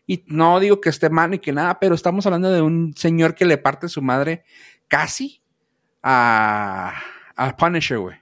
[0.08, 3.36] Y no digo que esté mal ni que nada, pero estamos hablando de un señor
[3.36, 4.44] que le parte su madre
[4.88, 5.44] casi
[6.02, 6.94] a,
[7.36, 8.18] a Punisher, güey.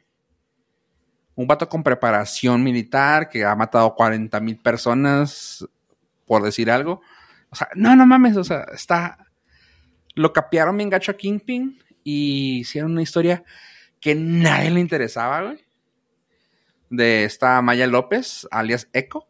[1.35, 5.65] Un vato con preparación militar que ha matado 40 mil personas,
[6.25, 7.01] por decir algo.
[7.51, 9.19] O sea, no, no mames, o sea, está.
[10.15, 13.43] Lo capearon bien gacho a Kingpin y hicieron una historia
[14.01, 15.66] que nadie le interesaba, güey.
[16.89, 19.27] De esta Maya López, alias Echo.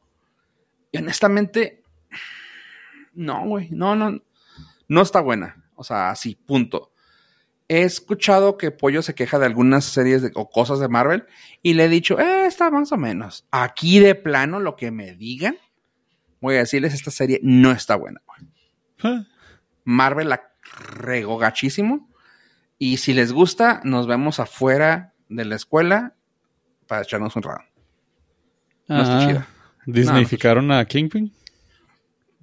[0.91, 1.83] Y honestamente,
[3.13, 4.21] no, güey, no, no,
[4.87, 5.65] no está buena.
[5.75, 6.91] O sea, así, punto.
[7.67, 11.25] He escuchado que Pollo se queja de algunas series de, o cosas de Marvel
[11.61, 13.45] y le he dicho, eh, está más o menos.
[13.51, 15.57] Aquí de plano, lo que me digan,
[16.39, 18.21] voy a decirles, esta serie no está buena.
[19.01, 19.25] Güey.
[19.83, 20.51] Marvel la
[20.91, 22.09] regó gachísimo.
[22.77, 26.16] Y si les gusta, nos vemos afuera de la escuela
[26.87, 27.65] para echarnos un round.
[28.87, 29.47] No está ah, chida.
[29.85, 31.33] ¿Disneyficaron a Kingpin?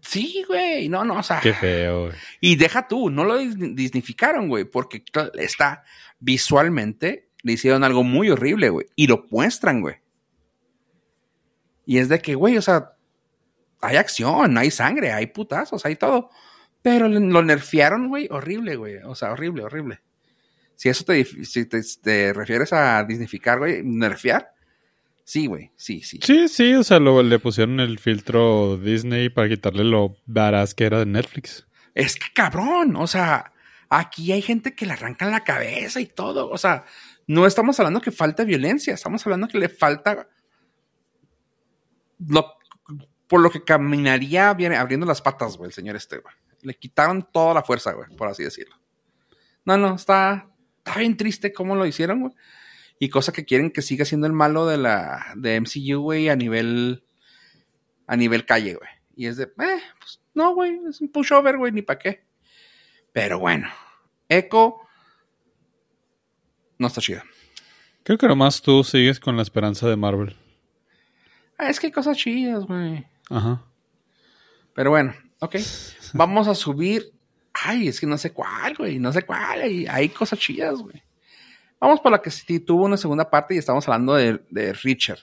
[0.00, 0.88] Sí, güey.
[0.88, 1.40] No, no, o sea.
[1.40, 2.12] Qué feo, güey.
[2.40, 5.02] Y deja tú, no lo disnificaron, güey, porque
[5.34, 5.84] está
[6.20, 8.86] visualmente, le hicieron algo muy horrible, güey.
[8.96, 9.96] Y lo muestran, güey.
[11.86, 12.92] Y es de que, güey, o sea,
[13.80, 16.30] hay acción, hay sangre, hay putazos, hay todo.
[16.82, 18.96] Pero lo nerfearon, güey, horrible, güey.
[19.04, 20.00] O sea, horrible, horrible.
[20.76, 24.52] Si eso te, si te, refieres a dignificar, güey, nerfear.
[25.24, 26.20] Sí, güey, sí, sí.
[26.22, 30.98] Sí, sí, o sea, le pusieron el filtro Disney para quitarle lo badass que era
[30.98, 31.66] de Netflix.
[31.94, 33.52] Es que cabrón, o sea,
[33.88, 36.50] aquí hay gente que le arrancan la cabeza y todo.
[36.50, 36.84] O sea,
[37.26, 40.28] no estamos hablando que falta violencia, estamos hablando que le falta
[42.18, 42.54] lo,
[43.26, 46.34] por lo que caminaría viene abriendo las patas, güey, el señor Esteban.
[46.62, 48.76] Le quitaron toda la fuerza, güey, por así decirlo.
[49.64, 50.48] No, no, está,
[50.84, 52.34] está bien triste cómo lo hicieron, güey.
[52.98, 56.36] Y cosa que quieren que siga siendo el malo de la de MCU, güey, a
[56.36, 57.04] nivel
[58.06, 58.90] a nivel calle, güey.
[59.16, 62.24] Y es de, eh, pues no, güey, es un pushover, güey, ni para qué.
[63.12, 63.68] Pero bueno,
[64.28, 64.76] Echo
[66.78, 67.24] no está chida.
[68.02, 70.36] Creo que nomás tú sigues con la esperanza de Marvel.
[71.56, 73.06] Ah, es que hay cosas chidas, güey.
[73.30, 73.64] Ajá.
[74.74, 75.56] Pero bueno, ok.
[76.12, 77.13] Vamos a subir
[77.54, 79.62] Ay, es que no sé cuál, güey, no sé cuál.
[79.88, 81.00] Hay, cosas chidas, güey.
[81.80, 85.20] Vamos por la que sí tuvo una segunda parte y estamos hablando de, Richard.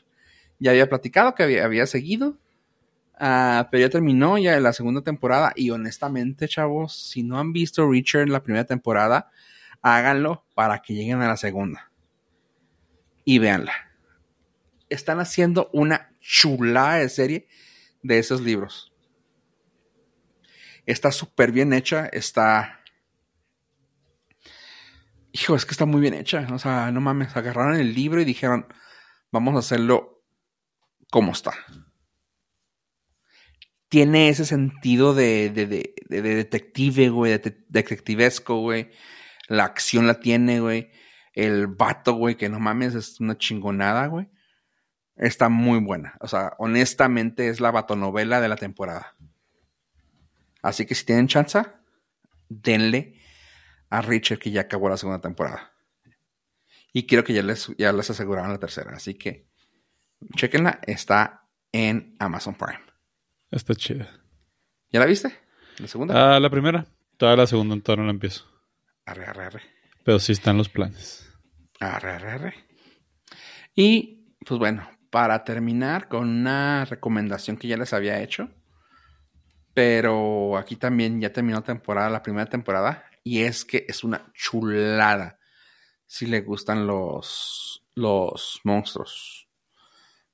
[0.58, 2.38] Ya había platicado que había, seguido,
[3.20, 5.52] uh, pero ya terminó ya la segunda temporada.
[5.56, 9.30] Y honestamente, chavos, si no han visto Richard en la primera temporada,
[9.82, 11.92] háganlo para que lleguen a la segunda.
[13.26, 13.74] Y véanla.
[14.88, 17.48] Están haciendo una chulada de serie
[18.04, 18.91] de esos libros.
[20.86, 22.80] Está súper bien hecha, está...
[25.34, 26.48] Hijo, es que está muy bien hecha.
[26.52, 28.68] O sea, no mames, agarraron el libro y dijeron,
[29.32, 30.26] vamos a hacerlo
[31.10, 31.54] como está.
[33.88, 38.92] Tiene ese sentido de, de, de, de detective, güey, de detectivesco, güey.
[39.48, 40.92] La acción la tiene, güey.
[41.34, 44.30] El vato, güey, que no mames, es una chingonada, güey.
[45.16, 46.16] Está muy buena.
[46.20, 49.16] O sea, honestamente es la batonovela de la temporada.
[50.62, 51.62] Así que si tienen chance,
[52.50, 53.20] denle
[53.90, 55.74] a Richard que ya acabó la segunda temporada.
[56.94, 58.92] Y quiero que ya les, ya les aseguraron la tercera.
[58.96, 59.48] Así que
[60.36, 60.80] chequenla.
[60.84, 62.82] Está en Amazon Prime.
[63.50, 64.10] Está chida.
[64.92, 65.38] ¿Ya la viste?
[65.78, 66.36] ¿La segunda?
[66.36, 66.86] Ah, la primera.
[67.18, 68.46] Toda la segunda todavía no la empiezo.
[69.06, 69.62] Arre, arre, arre.
[70.04, 71.30] Pero sí están los planes.
[71.80, 72.54] Arre, arre, arre.
[73.76, 78.50] Y, pues bueno, para terminar con una recomendación que ya les había hecho
[79.74, 85.40] pero aquí también ya terminó temporada, la primera temporada, y es que es una chulada.
[86.08, 89.48] Si le gustan los, los monstruos.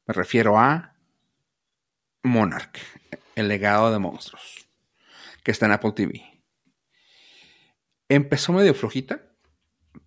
[0.07, 0.95] Me refiero a
[2.23, 2.79] Monarch,
[3.35, 4.67] el legado de monstruos,
[5.43, 6.43] que está en Apple TV.
[8.09, 9.21] Empezó medio flojita,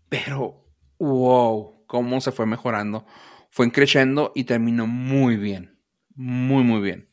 [0.09, 0.66] pero
[0.99, 3.07] wow, cómo se fue mejorando.
[3.51, 5.78] Fue creciendo y terminó muy bien.
[6.14, 7.09] Muy, muy bien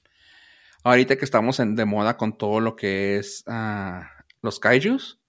[0.90, 4.10] ahorita que estamos en, de moda con todo lo que es ah,
[4.42, 5.20] los kaijus,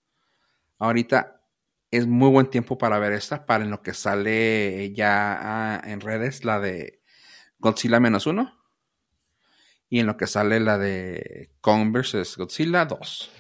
[0.78, 1.42] ahorita
[1.90, 6.00] es muy buen tiempo para ver esta, para en lo que sale ya ah, en
[6.00, 7.02] redes, la de
[7.59, 8.54] Godzilla menos uno.
[9.90, 12.36] Y en lo que sale la de Kong vs.
[12.36, 13.30] Godzilla 2.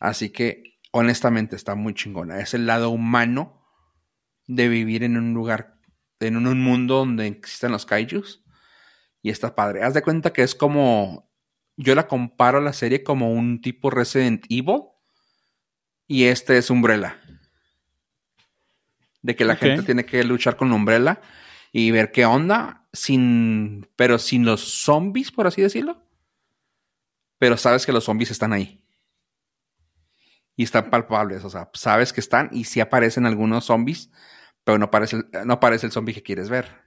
[0.00, 2.40] Así que, honestamente, está muy chingona.
[2.40, 3.64] Es el lado humano
[4.48, 5.78] de vivir en un lugar,
[6.18, 8.42] en un mundo donde existen los kaijus
[9.22, 9.82] Y está padre.
[9.82, 11.30] Haz de cuenta que es como.
[11.76, 14.82] Yo la comparo a la serie como un tipo Resident Evil.
[16.06, 17.18] Y este es Umbrella.
[19.22, 21.20] De que la gente tiene que luchar con Umbrella
[21.70, 22.86] y ver qué onda.
[22.92, 23.88] Sin.
[23.96, 26.04] Pero sin los zombies, por así decirlo.
[27.38, 28.84] Pero sabes que los zombies están ahí.
[30.56, 31.44] Y están palpables.
[31.44, 32.50] O sea, sabes que están.
[32.52, 34.10] Y sí aparecen algunos zombies.
[34.64, 36.81] Pero no aparece, el- no aparece el zombie que quieres ver.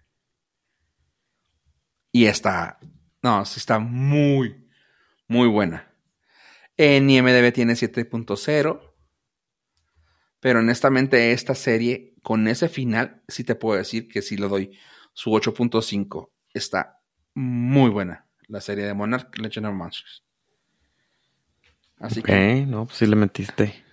[2.15, 2.79] Y está.
[3.21, 4.69] No, sí está muy,
[5.27, 5.93] muy buena.
[6.77, 8.95] En IMDB tiene 7.0.
[10.39, 14.79] Pero honestamente, esta serie, con ese final, sí te puedo decir que sí le doy
[15.11, 16.31] su 8.5.
[16.53, 17.01] Está
[17.33, 18.25] muy buena.
[18.47, 20.23] La serie de Monarch Legend of Monsters.
[21.99, 22.45] Así Ok, que.
[22.65, 23.83] no, pues sí le metiste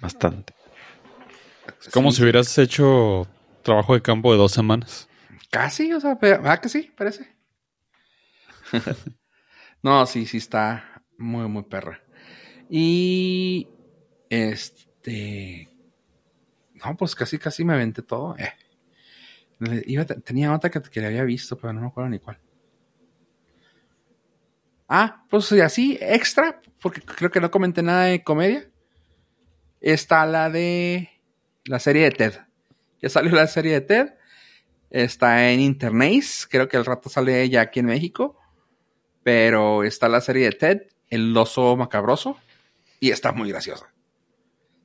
[0.00, 0.54] bastante.
[1.92, 3.28] Como sí, si hubieras hecho
[3.62, 5.08] trabajo de campo de dos semanas.
[5.50, 6.90] Casi, o sea, ¿verdad que sí?
[6.96, 7.34] Parece.
[9.82, 12.02] no, sí, sí está muy, muy perra.
[12.68, 13.68] Y
[14.30, 15.68] este.
[16.74, 18.36] No, pues casi, casi me aventé todo.
[18.38, 18.52] Eh.
[20.24, 22.40] Tenía otra que, que le había visto, pero no me acuerdo ni cuál.
[24.88, 28.68] Ah, pues así, extra, porque creo que no comenté nada de comedia.
[29.80, 31.08] Está la de
[31.64, 32.34] la serie de Ted.
[33.00, 34.14] Ya salió la serie de Ted.
[34.92, 36.22] Está en Internet.
[36.50, 38.38] Creo que el rato sale ya aquí en México.
[39.22, 42.36] Pero está la serie de Ted, El oso macabroso.
[43.00, 43.90] Y está muy graciosa.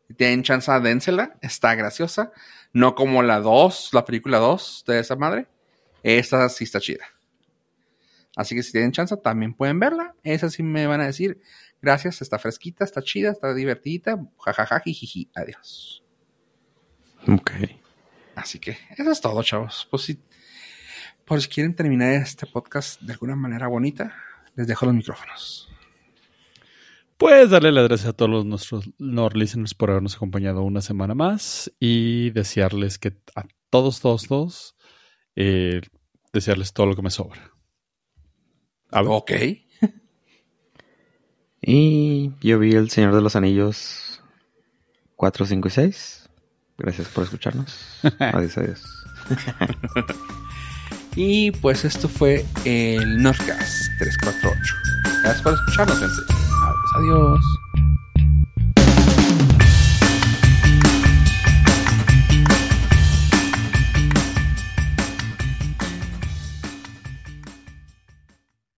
[0.08, 1.38] Si tienen chance, dénsela.
[1.42, 2.32] Está graciosa.
[2.72, 5.48] No como la 2, la película 2 de esa madre.
[6.04, 7.06] Esta sí está chida.
[8.38, 10.16] Así que si tienen chance, también pueden verla.
[10.24, 11.42] Esa sí me van a decir.
[11.82, 14.18] Gracias, está fresquita, está chida, está divertidita.
[14.40, 15.30] Jajaja, jijiji.
[15.36, 16.02] Adiós.
[17.28, 17.52] Ok.
[18.38, 19.88] Así que eso es todo, chavos.
[19.90, 20.20] Pues si,
[21.26, 24.16] por si quieren terminar este podcast de alguna manera bonita,
[24.56, 25.68] les dejo los micrófonos.
[27.18, 31.16] Pues darle las gracias a todos los nuestros Nord listeners por habernos acompañado una semana
[31.16, 34.76] más y desearles que a todos, todos, todos,
[35.36, 35.82] eh,
[36.32, 37.52] desearles todo lo que me sobra.
[38.92, 39.32] A ver, Ok.
[41.60, 44.22] Y yo vi El Señor de los Anillos
[45.16, 46.27] 4, 5 y 6.
[46.78, 47.76] Gracias por escucharnos.
[48.20, 48.82] Adiós, adiós.
[51.20, 54.76] Y pues esto fue el Nordcast 348.
[55.24, 56.34] Gracias por escucharnos, gente.
[56.62, 57.87] Adiós, adiós.